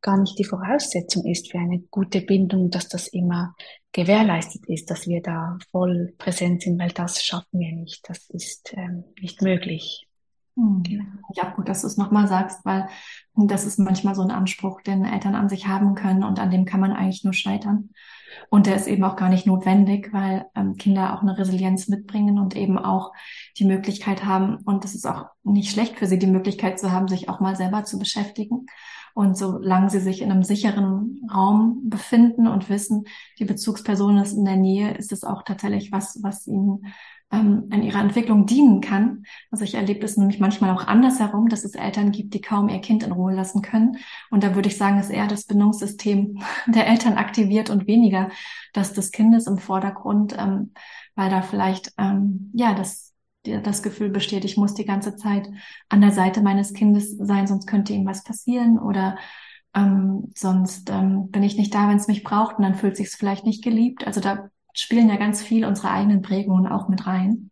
[0.00, 3.54] gar nicht die Voraussetzung ist für eine gute Bindung, dass das immer
[3.92, 8.08] gewährleistet ist, dass wir da voll präsent sind, weil das schaffen wir nicht.
[8.08, 10.06] Das ist ähm, nicht möglich.
[10.56, 10.82] Hm.
[10.82, 11.04] Genau.
[11.34, 12.88] Ja, gut, dass du es nochmal sagst, weil
[13.34, 16.64] das ist manchmal so ein Anspruch, den Eltern an sich haben können und an dem
[16.64, 17.90] kann man eigentlich nur scheitern.
[18.50, 22.38] Und der ist eben auch gar nicht notwendig, weil ähm, Kinder auch eine Resilienz mitbringen
[22.38, 23.12] und eben auch
[23.58, 27.08] die Möglichkeit haben, und das ist auch nicht schlecht für sie, die Möglichkeit zu haben,
[27.08, 28.66] sich auch mal selber zu beschäftigen.
[29.14, 33.04] Und solange sie sich in einem sicheren Raum befinden und wissen,
[33.38, 36.86] die Bezugsperson ist in der Nähe, ist es auch tatsächlich was, was ihnen
[37.30, 39.24] ähm, in ihrer Entwicklung dienen kann.
[39.50, 42.80] Also ich erlebe es nämlich manchmal auch andersherum, dass es Eltern gibt, die kaum ihr
[42.80, 43.98] Kind in Ruhe lassen können.
[44.30, 48.30] Und da würde ich sagen, ist eher das Bindungssystem der Eltern aktiviert und weniger
[48.72, 50.72] das des Kindes im Vordergrund, ähm,
[51.14, 53.08] weil da vielleicht ähm, ja das
[53.44, 55.48] das Gefühl besteht, ich muss die ganze Zeit
[55.88, 59.16] an der Seite meines Kindes sein, sonst könnte ihm was passieren oder
[59.74, 63.06] ähm, sonst ähm, bin ich nicht da, wenn es mich braucht und dann fühlt sich
[63.08, 64.06] es vielleicht nicht geliebt.
[64.06, 67.50] Also da spielen ja ganz viel unsere eigenen Prägungen auch mit rein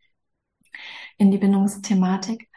[1.18, 2.48] in die Bindungsthematik.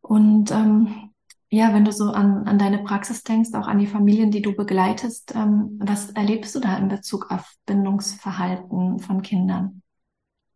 [0.00, 1.10] Und ähm,
[1.50, 4.54] ja, wenn du so an, an deine Praxis denkst, auch an die Familien, die du
[4.54, 9.82] begleitest, ähm, was erlebst du da in Bezug auf Bindungsverhalten von Kindern?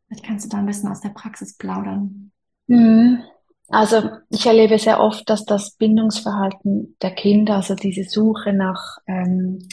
[0.06, 2.30] Vielleicht kannst du da ein bisschen aus der Praxis plaudern.
[2.68, 3.22] Mhm.
[3.68, 9.66] Also ich erlebe sehr oft, dass das Bindungsverhalten der Kinder, also diese Suche nach ähm,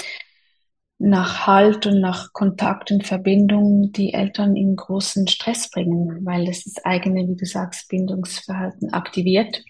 [1.02, 6.64] nach Halt und nach Kontakt und Verbindung die Eltern in großen Stress bringen, weil es
[6.64, 9.64] das eigene, wie du sagst, Bindungsverhalten aktiviert.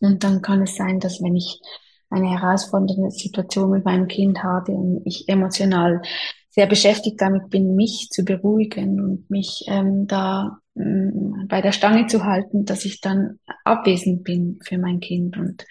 [0.00, 1.60] Und dann kann es sein, dass wenn ich
[2.08, 6.00] eine herausfordernde Situation mit meinem Kind habe und ich emotional
[6.48, 12.06] sehr beschäftigt damit bin, mich zu beruhigen und mich ähm, da ähm, bei der Stange
[12.06, 15.66] zu halten, dass ich dann abwesend bin für mein Kind und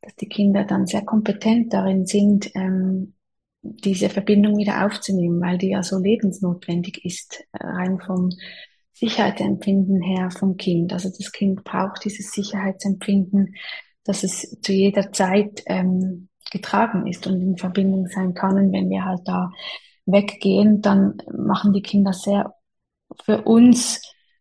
[0.00, 3.14] dass die Kinder dann sehr kompetent darin sind, ähm,
[3.84, 8.30] diese Verbindung wieder aufzunehmen, weil die ja so lebensnotwendig ist, äh, rein vom
[8.92, 10.92] Sicherheitsempfinden her vom Kind.
[10.92, 13.54] Also das Kind braucht dieses Sicherheitsempfinden,
[14.04, 18.56] dass es zu jeder Zeit ähm, getragen ist und in Verbindung sein kann.
[18.56, 19.50] Und wenn wir halt da
[20.06, 22.54] weggehen, dann machen die Kinder sehr
[23.24, 24.00] für uns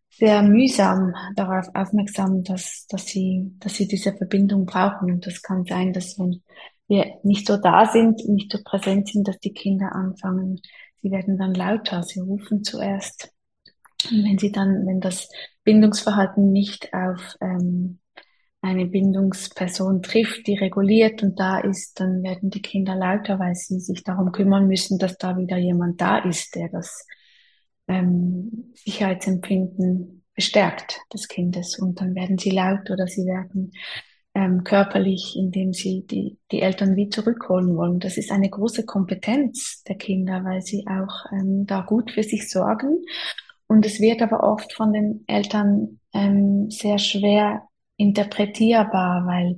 [0.09, 5.11] sehr mühsam darauf aufmerksam, dass, dass sie, dass sie diese Verbindung brauchen.
[5.11, 6.41] Und das kann sein, dass wenn
[6.87, 10.61] wir nicht so da sind, nicht so präsent sind, dass die Kinder anfangen,
[11.01, 13.31] sie werden dann lauter, sie rufen zuerst.
[14.11, 15.29] Und wenn sie dann, wenn das
[15.63, 17.99] Bindungsverhalten nicht auf ähm,
[18.61, 23.79] eine Bindungsperson trifft, die reguliert und da ist, dann werden die Kinder lauter, weil sie
[23.79, 27.05] sich darum kümmern müssen, dass da wieder jemand da ist, der das
[27.87, 31.77] ähm, Sicherheitsempfinden bestärkt des Kindes.
[31.79, 33.71] Und dann werden sie laut oder sie werden
[34.35, 37.99] ähm, körperlich, indem sie die, die Eltern wie zurückholen wollen.
[37.99, 42.49] Das ist eine große Kompetenz der Kinder, weil sie auch ähm, da gut für sich
[42.49, 43.03] sorgen.
[43.67, 47.63] Und es wird aber oft von den Eltern ähm, sehr schwer
[47.97, 49.57] interpretierbar, weil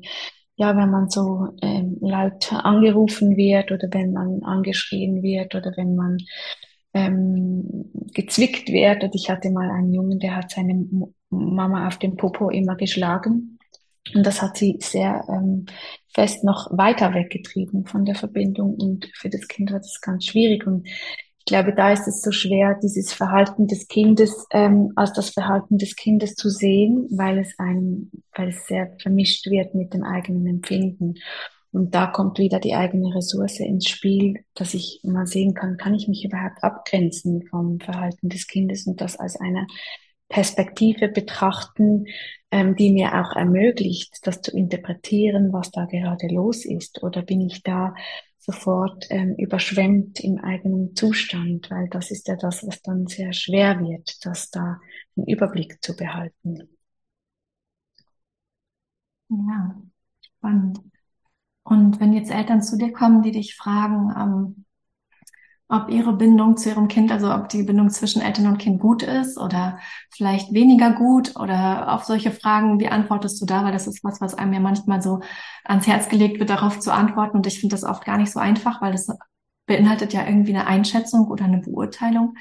[0.56, 5.96] ja, wenn man so ähm, laut angerufen wird oder wenn man angeschrien wird oder wenn
[5.96, 6.18] man
[6.94, 9.04] ähm, gezwickt wird.
[9.04, 10.88] Und ich hatte mal einen Jungen, der hat seine
[11.30, 13.57] Mama auf den Popo immer geschlagen.
[14.14, 15.66] Und das hat sie sehr ähm,
[16.08, 18.76] fest noch weiter weggetrieben von der Verbindung.
[18.76, 20.66] Und für das Kind war das ganz schwierig.
[20.66, 25.30] Und ich glaube, da ist es so schwer, dieses Verhalten des Kindes ähm, als das
[25.30, 30.04] Verhalten des Kindes zu sehen, weil es einem, weil es sehr vermischt wird mit dem
[30.04, 31.16] eigenen Empfinden.
[31.72, 35.94] Und da kommt wieder die eigene Ressource ins Spiel, dass ich mal sehen kann, kann
[35.94, 39.68] ich mich überhaupt abgrenzen vom Verhalten des Kindes und das als eine
[40.30, 42.08] Perspektive betrachten,
[42.52, 47.04] ähm, die mir auch ermöglicht, das zu interpretieren, was da gerade los ist?
[47.04, 47.94] Oder bin ich da
[48.38, 51.70] sofort ähm, überschwemmt im eigenen Zustand?
[51.72, 54.80] Weil das ist ja das, was dann sehr schwer wird, das da
[55.16, 56.70] einen Überblick zu behalten.
[59.30, 59.82] Ja,
[60.22, 60.80] spannend.
[61.64, 64.66] Und wenn jetzt Eltern zu dir kommen, die dich fragen, ähm,
[65.70, 69.04] ob ihre Bindung zu ihrem Kind, also ob die Bindung zwischen Eltern und Kind gut
[69.04, 69.80] ist oder
[70.12, 73.64] vielleicht weniger gut oder auf solche Fragen, wie antwortest du da?
[73.66, 75.20] Weil das ist was, was einem ja manchmal so
[75.66, 77.38] ans Herz gelegt wird, darauf zu antworten.
[77.38, 79.10] Und ich finde das oft gar nicht so einfach, weil das
[79.68, 82.36] beinhaltet ja irgendwie eine Einschätzung oder eine Beurteilung.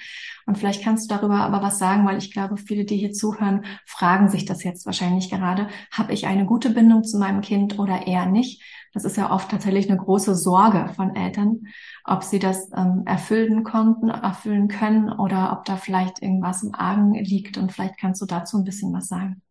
[0.46, 3.66] Und vielleicht kannst du darüber aber was sagen, weil ich glaube, viele, die hier zuhören,
[3.84, 5.68] fragen sich das jetzt wahrscheinlich gerade.
[5.90, 8.62] Habe ich eine gute Bindung zu meinem Kind oder eher nicht?
[8.94, 11.66] Das ist ja oft tatsächlich eine große Sorge von Eltern,
[12.04, 17.12] ob sie das ähm, erfüllen konnten, erfüllen können oder ob da vielleicht irgendwas im Argen
[17.12, 17.58] liegt.
[17.58, 19.42] Und vielleicht kannst du dazu ein bisschen was sagen.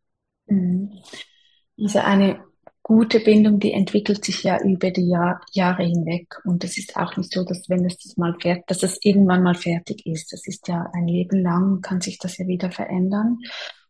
[1.78, 2.40] Also eine
[2.88, 6.40] gute Bindung, die entwickelt sich ja über die Jahr, Jahre hinweg.
[6.46, 9.42] Und es ist auch nicht so, dass wenn es das mal fertig, dass es irgendwann
[9.42, 10.32] mal fertig ist.
[10.32, 13.40] Das ist ja ein Leben lang, kann sich das ja wieder verändern.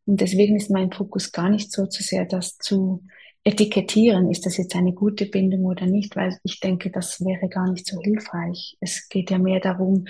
[0.05, 3.03] Und deswegen ist mein Fokus gar nicht so zu sehr, das zu
[3.43, 7.69] etikettieren, ist das jetzt eine gute Bindung oder nicht, weil ich denke, das wäre gar
[7.69, 8.77] nicht so hilfreich.
[8.79, 10.05] Es geht ja mehr darum,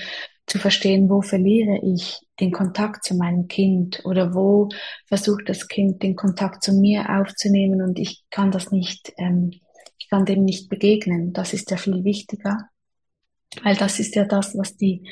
[0.48, 4.70] zu verstehen, wo verliere ich den Kontakt zu meinem Kind oder wo
[5.08, 9.52] versucht das Kind den Kontakt zu mir aufzunehmen und ich kann das nicht, ähm,
[9.98, 11.34] ich kann dem nicht begegnen.
[11.34, 12.70] Das ist ja viel wichtiger,
[13.64, 15.08] weil das ist ja das, was die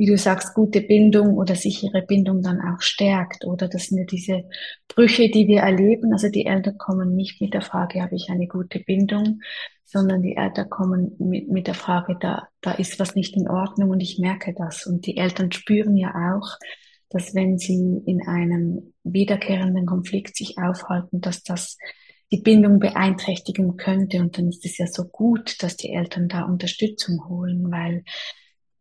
[0.00, 3.44] wie du sagst, gute Bindung oder sichere Bindung dann auch stärkt.
[3.44, 4.44] Oder das sind ja diese
[4.88, 6.14] Brüche, die wir erleben.
[6.14, 9.42] Also die Eltern kommen nicht mit der Frage, habe ich eine gute Bindung,
[9.84, 13.90] sondern die Eltern kommen mit, mit der Frage, da, da ist was nicht in Ordnung
[13.90, 14.86] und ich merke das.
[14.86, 16.56] Und die Eltern spüren ja auch,
[17.10, 21.76] dass wenn sie in einem wiederkehrenden Konflikt sich aufhalten, dass das
[22.32, 24.20] die Bindung beeinträchtigen könnte.
[24.20, 28.02] Und dann ist es ja so gut, dass die Eltern da Unterstützung holen, weil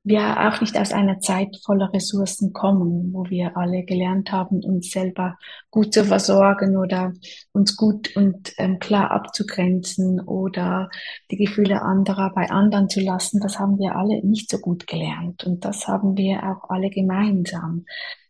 [0.04, 4.92] wir auch nicht aus einer Zeit voller Ressourcen kommen, wo wir alle gelernt haben, uns
[4.92, 5.38] selber
[5.72, 7.14] gut zu versorgen oder
[7.52, 10.90] uns gut und ähm, klar abzugrenzen oder
[11.32, 13.42] die Gefühle anderer bei anderen zu lassen.
[13.42, 17.86] Das haben wir alle nicht so gut gelernt und das haben wir auch alle gemeinsam,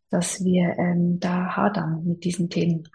[0.10, 2.88] dass wir ähm, da hadern mit diesen Themen.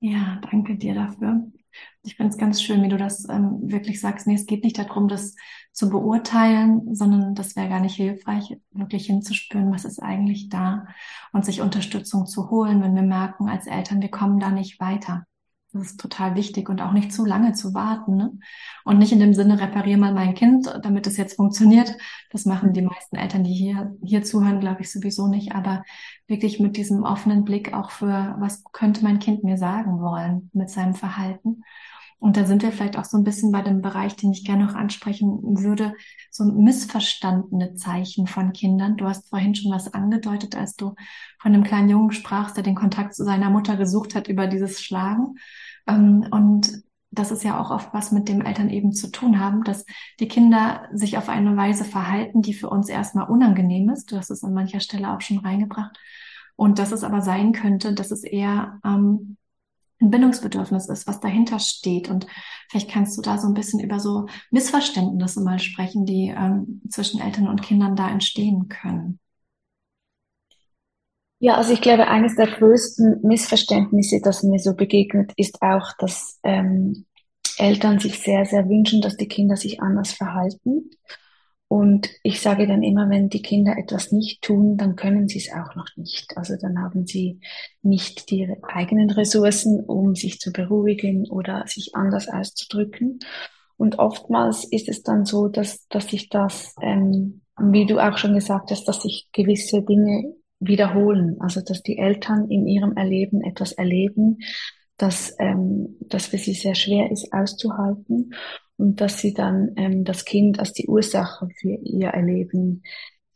[0.00, 1.50] Ja, danke dir dafür.
[2.02, 4.26] Ich finde es ganz schön, wie du das ähm, wirklich sagst.
[4.26, 5.34] Nee, es geht nicht darum, das
[5.72, 10.86] zu beurteilen, sondern das wäre gar nicht hilfreich, wirklich hinzuspüren, was ist eigentlich da
[11.32, 15.26] und sich Unterstützung zu holen, wenn wir merken als Eltern, wir kommen da nicht weiter.
[15.78, 18.16] Das ist total wichtig und auch nicht zu lange zu warten.
[18.16, 18.38] Ne?
[18.84, 21.96] Und nicht in dem Sinne, repariere mal mein Kind, damit es jetzt funktioniert.
[22.30, 25.52] Das machen die meisten Eltern, die hier, hier zuhören, glaube ich sowieso nicht.
[25.52, 25.82] Aber
[26.26, 30.70] wirklich mit diesem offenen Blick auch für, was könnte mein Kind mir sagen wollen mit
[30.70, 31.62] seinem Verhalten.
[32.18, 34.64] Und da sind wir vielleicht auch so ein bisschen bei dem Bereich, den ich gerne
[34.64, 35.94] noch ansprechen würde,
[36.30, 38.96] so missverstandene Zeichen von Kindern.
[38.96, 40.94] Du hast vorhin schon was angedeutet, als du
[41.38, 44.80] von einem kleinen Jungen sprachst, der den Kontakt zu seiner Mutter gesucht hat über dieses
[44.80, 45.34] Schlagen.
[45.86, 49.62] Ähm, und das ist ja auch oft was mit dem Eltern eben zu tun haben,
[49.64, 49.84] dass
[50.18, 54.10] die Kinder sich auf eine Weise verhalten, die für uns erstmal unangenehm ist.
[54.10, 55.98] Du hast es an mancher Stelle auch schon reingebracht.
[56.56, 59.36] Und dass es aber sein könnte, dass es eher ähm,
[60.00, 62.08] ein Bindungsbedürfnis ist, was dahinter steht.
[62.08, 62.26] Und
[62.70, 67.20] vielleicht kannst du da so ein bisschen über so Missverständnisse mal sprechen, die ähm, zwischen
[67.20, 69.18] Eltern und Kindern da entstehen können.
[71.38, 76.38] Ja, also ich glaube, eines der größten Missverständnisse, das mir so begegnet, ist auch, dass
[76.42, 77.04] ähm,
[77.58, 80.90] Eltern sich sehr, sehr wünschen, dass die Kinder sich anders verhalten.
[81.68, 85.50] Und ich sage dann immer, wenn die Kinder etwas nicht tun, dann können sie es
[85.52, 86.36] auch noch nicht.
[86.36, 87.40] Also dann haben sie
[87.82, 93.18] nicht die eigenen Ressourcen, um sich zu beruhigen oder sich anders auszudrücken.
[93.76, 98.34] Und oftmals ist es dann so, dass, dass sich das, ähm, wie du auch schon
[98.34, 101.36] gesagt hast, dass sich gewisse Dinge wiederholen.
[101.40, 104.38] Also dass die Eltern in ihrem Erleben etwas erleben,
[104.98, 108.30] das, ähm, das für sie sehr schwer ist auszuhalten
[108.76, 112.82] und dass sie dann ähm, das Kind als die Ursache für ihr Erleben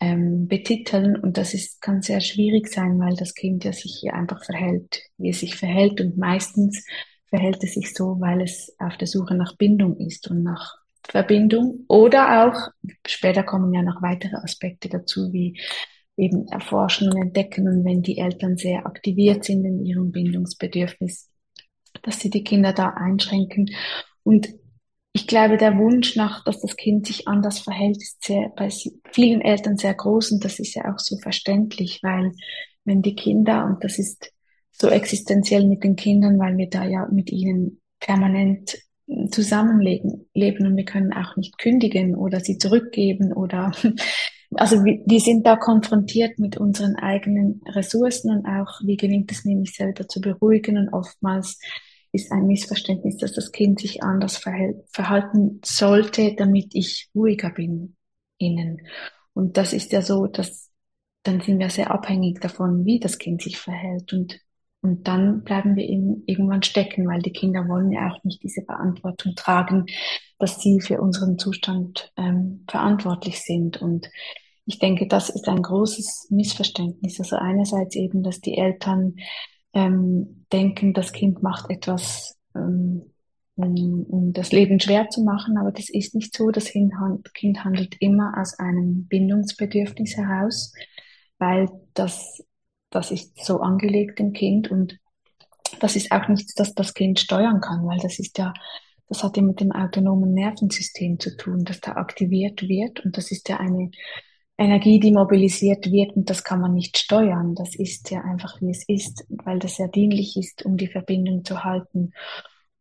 [0.00, 1.16] ähm, betiteln.
[1.16, 5.02] Und das ist, kann sehr schwierig sein, weil das Kind ja sich hier einfach verhält,
[5.18, 6.00] wie es sich verhält.
[6.00, 6.84] Und meistens
[7.28, 11.84] verhält es sich so, weil es auf der Suche nach Bindung ist und nach Verbindung.
[11.88, 12.70] Oder auch,
[13.06, 15.58] später kommen ja noch weitere Aspekte dazu, wie
[16.16, 17.68] eben erforschen und entdecken.
[17.68, 21.30] Und wenn die Eltern sehr aktiviert sind in ihrem Bindungsbedürfnis,
[22.02, 23.70] dass sie die Kinder da einschränken.
[24.22, 24.48] Und
[25.12, 28.68] ich glaube, der Wunsch nach, dass das Kind sich anders verhält, ist sehr, bei
[29.10, 32.32] vielen Eltern sehr groß und das ist ja auch so verständlich, weil
[32.84, 34.32] wenn die Kinder, und das ist
[34.70, 38.78] so existenziell mit den Kindern, weil wir da ja mit ihnen permanent
[39.30, 43.72] zusammenleben leben und wir können auch nicht kündigen oder sie zurückgeben oder
[44.54, 49.56] also wir, sind da konfrontiert mit unseren eigenen Ressourcen und auch wie gelingt es mir,
[49.56, 51.58] mich selber zu beruhigen und oftmals
[52.12, 57.96] ist ein Missverständnis, dass das Kind sich anders verhalten sollte, damit ich ruhiger bin
[58.38, 58.86] innen.
[59.32, 60.70] Und das ist ja so, dass
[61.22, 64.12] dann sind wir sehr abhängig davon, wie das Kind sich verhält.
[64.12, 64.40] Und,
[64.80, 68.62] und dann bleiben wir eben irgendwann stecken, weil die Kinder wollen ja auch nicht diese
[68.62, 69.86] Verantwortung tragen,
[70.38, 73.82] dass sie für unseren Zustand ähm, verantwortlich sind.
[73.82, 74.10] Und
[74.64, 77.20] ich denke, das ist ein großes Missverständnis.
[77.20, 79.16] Also einerseits eben, dass die Eltern
[79.72, 83.02] ähm, denken, das Kind macht etwas, ähm,
[83.56, 86.50] um, um das Leben schwer zu machen, aber das ist nicht so.
[86.50, 86.94] Das Kind
[87.64, 90.72] handelt immer aus einem Bindungsbedürfnis heraus,
[91.38, 92.44] weil das,
[92.90, 94.70] das ist so angelegt im Kind.
[94.70, 94.98] Und
[95.80, 98.52] das ist auch nichts, das das Kind steuern kann, weil das ist ja,
[99.08, 103.04] das hat ja mit dem autonomen Nervensystem zu tun, das da aktiviert wird.
[103.04, 103.90] Und das ist ja eine
[104.60, 107.54] Energie, die mobilisiert wird und das kann man nicht steuern.
[107.54, 111.46] Das ist ja einfach, wie es ist, weil das ja dienlich ist, um die Verbindung
[111.46, 112.12] zu halten.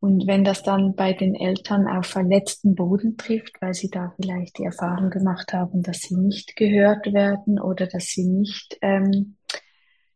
[0.01, 4.57] Und wenn das dann bei den Eltern auf verletzten Boden trifft, weil sie da vielleicht
[4.57, 9.37] die Erfahrung gemacht haben, dass sie nicht gehört werden oder dass sie nicht ähm,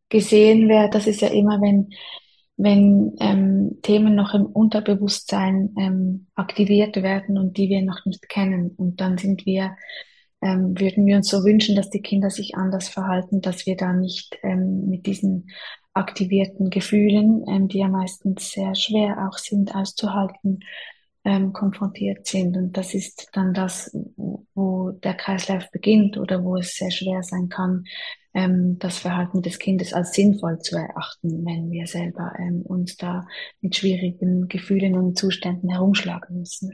[0.10, 1.92] gesehen werden, das ist ja immer, wenn,
[2.58, 8.72] wenn ähm, Themen noch im Unterbewusstsein ähm, aktiviert werden und die wir noch nicht kennen.
[8.76, 9.78] Und dann sind wir
[10.44, 13.94] ähm, würden wir uns so wünschen, dass die Kinder sich anders verhalten, dass wir da
[13.94, 15.50] nicht ähm, mit diesen
[15.94, 20.60] aktivierten Gefühlen, ähm, die ja meistens sehr schwer auch sind auszuhalten,
[21.24, 22.58] ähm, konfrontiert sind.
[22.58, 23.96] Und das ist dann das,
[24.54, 27.86] wo der Kreislauf beginnt oder wo es sehr schwer sein kann,
[28.34, 33.26] ähm, das Verhalten des Kindes als sinnvoll zu erachten, wenn wir selber ähm, uns da
[33.62, 36.74] mit schwierigen Gefühlen und Zuständen herumschlagen müssen.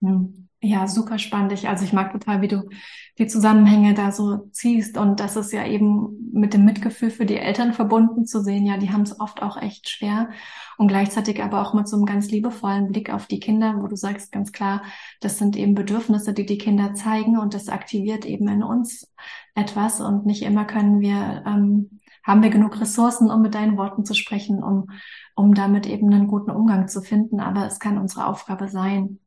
[0.00, 0.47] Mhm.
[0.60, 1.52] Ja, super spannend.
[1.52, 2.68] Ich, also ich mag total, wie du
[3.16, 7.36] die Zusammenhänge da so ziehst und das ist ja eben mit dem Mitgefühl für die
[7.36, 8.66] Eltern verbunden zu sehen.
[8.66, 10.30] Ja, die haben es oft auch echt schwer
[10.76, 13.94] und gleichzeitig aber auch mit so einem ganz liebevollen Blick auf die Kinder, wo du
[13.94, 14.82] sagst ganz klar,
[15.20, 19.12] das sind eben Bedürfnisse, die die Kinder zeigen und das aktiviert eben in uns
[19.54, 24.04] etwas und nicht immer können wir, ähm, haben wir genug Ressourcen, um mit deinen Worten
[24.04, 24.90] zu sprechen, um,
[25.36, 27.38] um damit eben einen guten Umgang zu finden.
[27.38, 29.20] Aber es kann unsere Aufgabe sein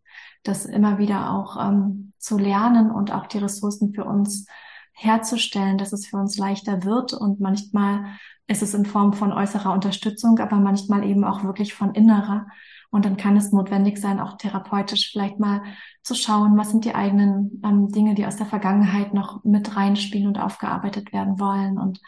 [0.43, 4.45] das immer wieder auch ähm, zu lernen und auch die Ressourcen für uns
[4.93, 7.13] herzustellen, dass es für uns leichter wird.
[7.13, 8.05] Und manchmal
[8.47, 12.47] ist es in Form von äußerer Unterstützung, aber manchmal eben auch wirklich von innerer.
[12.89, 15.63] Und dann kann es notwendig sein, auch therapeutisch vielleicht mal
[16.03, 20.27] zu schauen, was sind die eigenen ähm, Dinge, die aus der Vergangenheit noch mit reinspielen
[20.27, 21.77] und aufgearbeitet werden wollen.
[21.77, 22.01] Und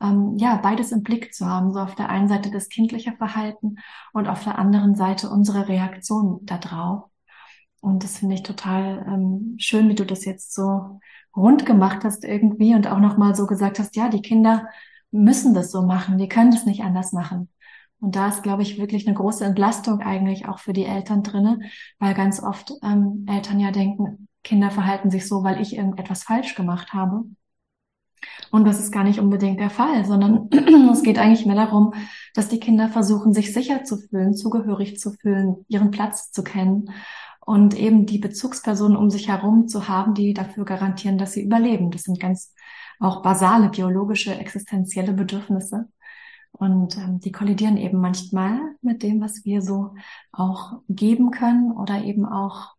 [0.00, 1.72] ähm, ja, beides im Blick zu haben.
[1.72, 3.76] So auf der einen Seite das kindliche Verhalten
[4.12, 7.09] und auf der anderen Seite unsere Reaktion darauf.
[7.80, 11.00] Und das finde ich total ähm, schön, wie du das jetzt so
[11.34, 14.68] rund gemacht hast irgendwie und auch nochmal so gesagt hast, ja, die Kinder
[15.10, 17.48] müssen das so machen, die können das nicht anders machen.
[18.00, 21.60] Und da ist, glaube ich, wirklich eine große Entlastung eigentlich auch für die Eltern drinne,
[21.98, 26.54] weil ganz oft ähm, Eltern ja denken, Kinder verhalten sich so, weil ich irgendetwas falsch
[26.54, 27.24] gemacht habe.
[28.50, 30.48] Und das ist gar nicht unbedingt der Fall, sondern
[30.92, 31.92] es geht eigentlich mehr darum,
[32.34, 36.90] dass die Kinder versuchen, sich sicher zu fühlen, zugehörig zu fühlen, ihren Platz zu kennen
[37.40, 41.90] und eben die Bezugspersonen um sich herum zu haben, die dafür garantieren, dass sie überleben.
[41.90, 42.54] Das sind ganz
[43.00, 45.88] auch basale biologische, existenzielle Bedürfnisse.
[46.52, 49.94] Und ähm, die kollidieren eben manchmal mit dem, was wir so
[50.32, 52.74] auch geben können oder eben auch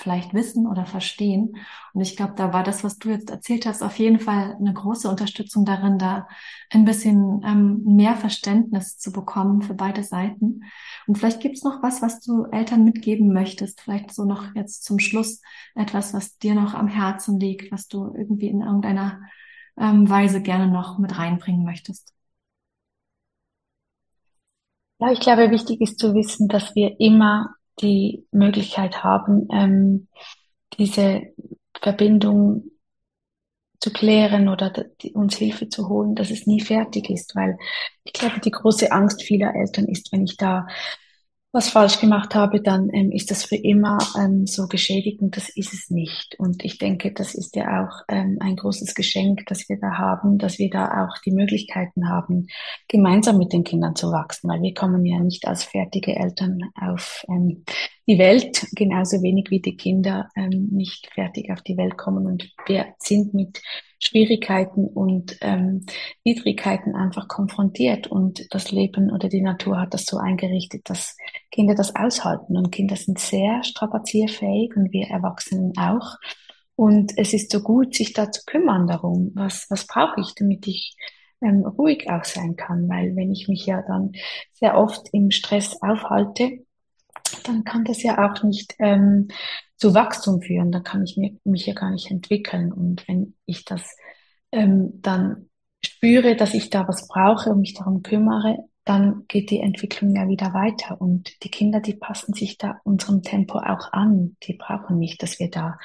[0.00, 1.56] vielleicht wissen oder verstehen.
[1.92, 4.72] Und ich glaube, da war das, was du jetzt erzählt hast, auf jeden Fall eine
[4.72, 6.26] große Unterstützung darin, da
[6.70, 10.62] ein bisschen ähm, mehr Verständnis zu bekommen für beide Seiten.
[11.06, 13.80] Und vielleicht gibt's noch was, was du Eltern mitgeben möchtest.
[13.80, 15.40] Vielleicht so noch jetzt zum Schluss
[15.74, 19.20] etwas, was dir noch am Herzen liegt, was du irgendwie in irgendeiner
[19.78, 22.14] ähm, Weise gerne noch mit reinbringen möchtest.
[25.00, 30.08] Ja, ich glaube, wichtig ist zu wissen, dass wir immer die Möglichkeit haben, ähm,
[30.78, 31.22] diese
[31.80, 32.70] Verbindung
[33.80, 34.70] zu klären oder
[35.02, 37.58] die, uns Hilfe zu holen, dass es nie fertig ist, weil
[38.04, 40.66] ich glaube, die große Angst vieler Eltern ist, wenn ich da
[41.52, 45.48] was falsch gemacht habe, dann ähm, ist das für immer ähm, so geschädigt und das
[45.48, 46.36] ist es nicht.
[46.38, 50.38] Und ich denke, das ist ja auch ähm, ein großes Geschenk, das wir da haben,
[50.38, 52.46] dass wir da auch die Möglichkeiten haben,
[52.86, 57.24] gemeinsam mit den Kindern zu wachsen, weil wir kommen ja nicht als fertige Eltern auf
[57.28, 57.64] ähm,
[58.10, 62.26] die Welt, genauso wenig wie die Kinder ähm, nicht fertig auf die Welt kommen.
[62.26, 63.62] Und wir sind mit
[64.00, 65.86] Schwierigkeiten und ähm,
[66.24, 68.08] Widrigkeiten einfach konfrontiert.
[68.08, 71.16] Und das Leben oder die Natur hat das so eingerichtet, dass
[71.52, 72.56] Kinder das aushalten.
[72.56, 76.16] Und Kinder sind sehr strapazierfähig und wir Erwachsenen auch.
[76.74, 80.66] Und es ist so gut, sich da zu kümmern darum, was, was brauche ich, damit
[80.66, 80.96] ich
[81.42, 82.88] ähm, ruhig auch sein kann.
[82.88, 84.14] Weil wenn ich mich ja dann
[84.52, 86.64] sehr oft im Stress aufhalte,
[87.44, 89.28] dann kann das ja auch nicht ähm,
[89.76, 90.72] zu Wachstum führen.
[90.72, 92.72] Da kann ich mir, mich ja gar nicht entwickeln.
[92.72, 93.96] Und wenn ich das
[94.52, 95.48] ähm, dann
[95.84, 100.28] spüre, dass ich da was brauche und mich darum kümmere, dann geht die Entwicklung ja
[100.28, 101.00] wieder weiter.
[101.00, 104.36] Und die Kinder, die passen sich da unserem Tempo auch an.
[104.42, 105.78] Die brauchen nicht, dass wir da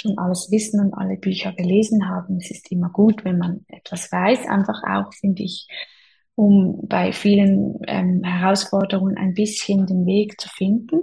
[0.00, 2.36] schon alles wissen und alle Bücher gelesen haben.
[2.36, 5.68] Es ist immer gut, wenn man etwas weiß, einfach auch, finde ich,
[6.34, 11.02] um bei vielen ähm, Herausforderungen ein bisschen den Weg zu finden.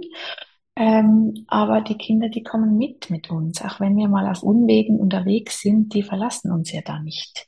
[0.76, 3.62] Ähm, aber die Kinder, die kommen mit mit uns.
[3.62, 7.46] Auch wenn wir mal auf Unwegen unterwegs sind, die verlassen uns ja da nicht.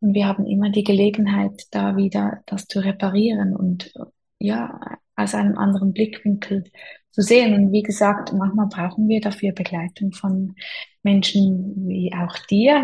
[0.00, 3.92] Und wir haben immer die Gelegenheit, da wieder das zu reparieren und
[4.38, 4.80] ja,
[5.14, 6.64] aus einem anderen Blickwinkel
[7.10, 7.54] zu sehen.
[7.54, 10.54] Und wie gesagt, manchmal brauchen wir dafür Begleitung von
[11.02, 12.82] Menschen wie auch dir,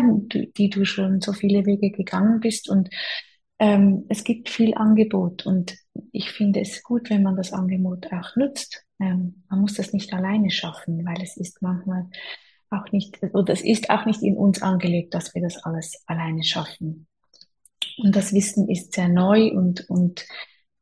[0.57, 2.69] die du schon so viele Wege gegangen bist.
[2.69, 2.89] Und
[3.59, 5.75] ähm, es gibt viel Angebot und
[6.11, 8.85] ich finde es gut, wenn man das Angebot auch nutzt.
[8.99, 12.07] Ähm, man muss das nicht alleine schaffen, weil es ist manchmal
[12.69, 16.43] auch nicht, oder es ist auch nicht in uns angelegt, dass wir das alles alleine
[16.43, 17.07] schaffen.
[17.97, 20.27] Und das Wissen ist sehr neu und, und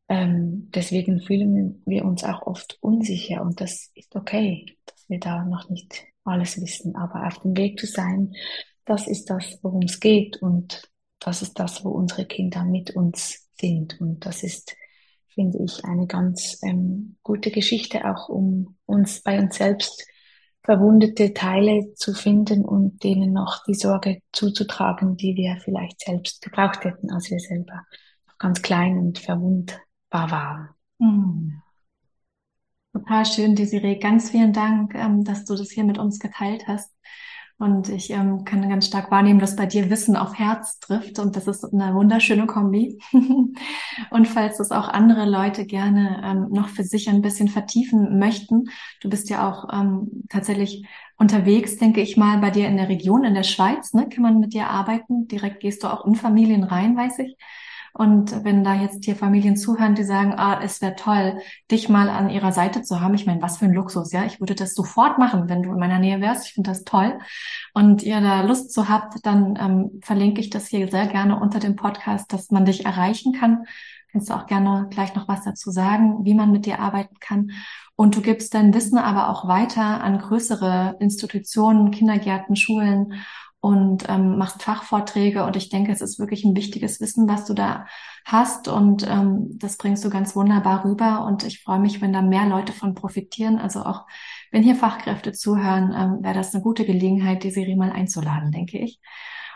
[0.10, 5.46] ähm, deswegen fühlen wir uns auch oft unsicher und das ist okay, dass wir da
[5.46, 6.96] noch nicht alles wissen.
[6.96, 8.34] Aber auf dem Weg zu sein,
[8.84, 10.90] das ist das, worum es geht und
[11.26, 14.00] das ist das, wo unsere Kinder mit uns sind.
[14.00, 14.76] Und das ist,
[15.34, 20.06] finde ich, eine ganz ähm, gute Geschichte, auch um uns bei uns selbst
[20.64, 26.84] verwundete Teile zu finden und denen noch die Sorge zuzutragen, die wir vielleicht selbst gebraucht
[26.86, 27.84] hätten, als wir selber
[28.28, 30.70] noch ganz klein und verwundbar waren.
[31.00, 31.62] Mhm.
[32.94, 33.98] Total schön, Desiree.
[33.98, 36.92] Ganz vielen Dank, ähm, dass du das hier mit uns geteilt hast.
[37.58, 41.38] Und ich ähm, kann ganz stark wahrnehmen, dass bei dir Wissen auf Herz trifft und
[41.38, 43.00] das ist eine wunderschöne Kombi.
[44.12, 48.66] und falls das auch andere Leute gerne ähm, noch für sich ein bisschen vertiefen möchten,
[49.02, 50.86] du bist ja auch ähm, tatsächlich
[51.18, 54.42] unterwegs, denke ich mal, bei dir in der Region, in der Schweiz, ne, kann man
[54.42, 55.30] mit dir arbeiten.
[55.30, 57.38] Direkt gehst du auch in Familien rein, weiß ich.
[57.98, 61.40] Und wenn da jetzt hier Familien zuhören, die sagen, ah, es wäre toll,
[61.72, 63.14] dich mal an ihrer Seite zu haben.
[63.14, 64.26] Ich meine, was für ein Luxus, ja.
[64.26, 66.46] Ich würde das sofort machen, wenn du in meiner Nähe wärst.
[66.46, 67.18] Ich finde das toll.
[67.74, 71.60] Und ihr da Lust zu habt, dann ähm, verlinke ich das hier sehr gerne unter
[71.60, 73.64] dem Podcast, dass man dich erreichen kann.
[74.12, 77.52] Kannst du auch gerne gleich noch was dazu sagen, wie man mit dir arbeiten kann.
[77.96, 83.14] Und du gibst dein Wissen aber auch weiter an größere Institutionen, Kindergärten, Schulen
[83.66, 85.44] und ähm, machst Fachvorträge.
[85.44, 87.88] Und ich denke, es ist wirklich ein wichtiges Wissen, was du da
[88.24, 88.68] hast.
[88.68, 91.26] Und ähm, das bringst du ganz wunderbar rüber.
[91.26, 93.58] Und ich freue mich, wenn da mehr Leute von profitieren.
[93.58, 94.06] Also auch
[94.52, 98.78] wenn hier Fachkräfte zuhören, ähm, wäre das eine gute Gelegenheit, die Serie mal einzuladen, denke
[98.78, 99.00] ich.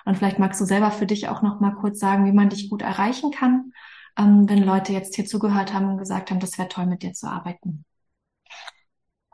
[0.05, 2.67] Und vielleicht magst du selber für dich auch noch mal kurz sagen, wie man dich
[2.67, 3.73] gut erreichen kann,
[4.17, 7.13] ähm, wenn Leute jetzt hier zugehört haben und gesagt haben, das wäre toll, mit dir
[7.13, 7.85] zu arbeiten.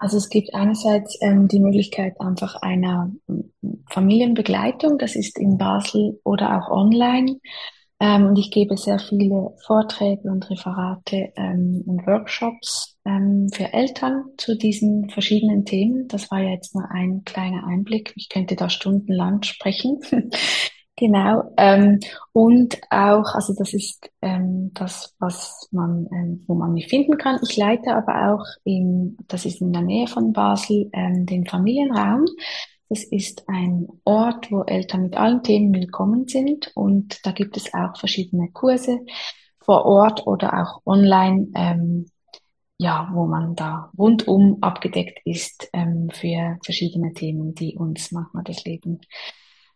[0.05, 3.11] Also es gibt einerseits ähm, die Möglichkeit einfach einer
[3.89, 7.39] Familienbegleitung, das ist in Basel oder auch online.
[7.99, 14.25] Ähm, und ich gebe sehr viele Vorträge und Referate ähm, und Workshops ähm, für Eltern
[14.37, 16.07] zu diesen verschiedenen Themen.
[16.07, 18.13] Das war ja jetzt nur ein kleiner Einblick.
[18.15, 20.01] Ich könnte da stundenlang sprechen.
[20.97, 21.53] Genau.
[21.57, 21.99] Ähm,
[22.31, 27.39] und auch, also das ist ähm, das, was man, ähm, wo man mich finden kann.
[27.43, 32.25] Ich leite aber auch in, das ist in der Nähe von Basel, ähm, den Familienraum.
[32.87, 37.73] Das ist ein Ort, wo Eltern mit allen Themen willkommen sind und da gibt es
[37.73, 38.99] auch verschiedene Kurse
[39.59, 42.05] vor Ort oder auch online, ähm,
[42.77, 48.63] ja, wo man da rundum abgedeckt ist ähm, für verschiedene Themen, die uns manchmal das
[48.63, 49.01] Leben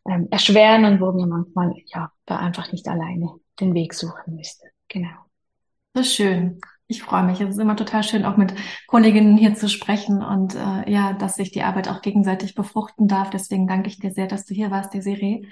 [0.07, 4.67] ähm, erschweren und wo wir manchmal ja da einfach nicht alleine den Weg suchen müssen.
[4.87, 5.09] Genau.
[5.93, 6.59] Das ist schön.
[6.87, 7.39] Ich freue mich.
[7.39, 8.53] Es ist immer total schön, auch mit
[8.87, 13.29] Kolleginnen hier zu sprechen und äh, ja, dass sich die Arbeit auch gegenseitig befruchten darf.
[13.29, 15.43] Deswegen danke ich dir sehr, dass du hier warst, Desiree.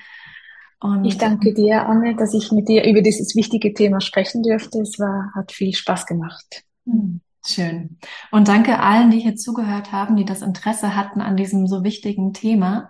[0.80, 4.80] Und ich danke dir, Anne, dass ich mit dir über dieses wichtige Thema sprechen dürfte.
[4.80, 6.64] Es war, hat viel Spaß gemacht.
[6.86, 7.98] Hm, schön.
[8.32, 12.34] Und danke allen, die hier zugehört haben, die das Interesse hatten an diesem so wichtigen
[12.34, 12.89] Thema.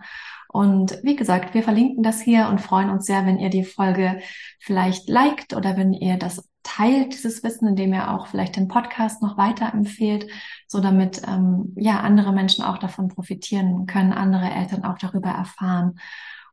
[0.49, 4.19] Und wie gesagt, wir verlinken das hier und freuen uns sehr, wenn ihr die Folge
[4.59, 9.21] vielleicht liked oder wenn ihr das teilt, dieses Wissen, indem ihr auch vielleicht den Podcast
[9.21, 10.27] noch weiterempfehlt,
[10.67, 15.99] so damit ähm, ja andere Menschen auch davon profitieren können, andere Eltern auch darüber erfahren.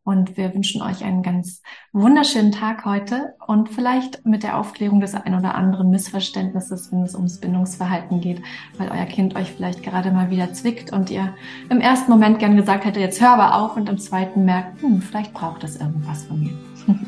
[0.04, 5.14] Und wir wünschen euch einen ganz wunderschönen Tag heute und vielleicht mit der Aufklärung des
[5.14, 8.42] ein oder anderen Missverständnisses, wenn es ums Bindungsverhalten geht,
[8.76, 11.34] weil euer Kind euch vielleicht gerade mal wieder zwickt und ihr
[11.70, 15.00] im ersten Moment gern gesagt hättet, jetzt hör aber auf und im zweiten merkt, hm,
[15.00, 16.52] vielleicht braucht es irgendwas von mir.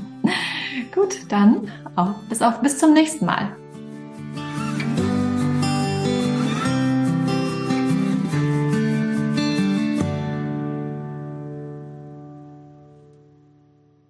[0.94, 3.54] Gut, dann auf, bis auf bis zum nächsten Mal.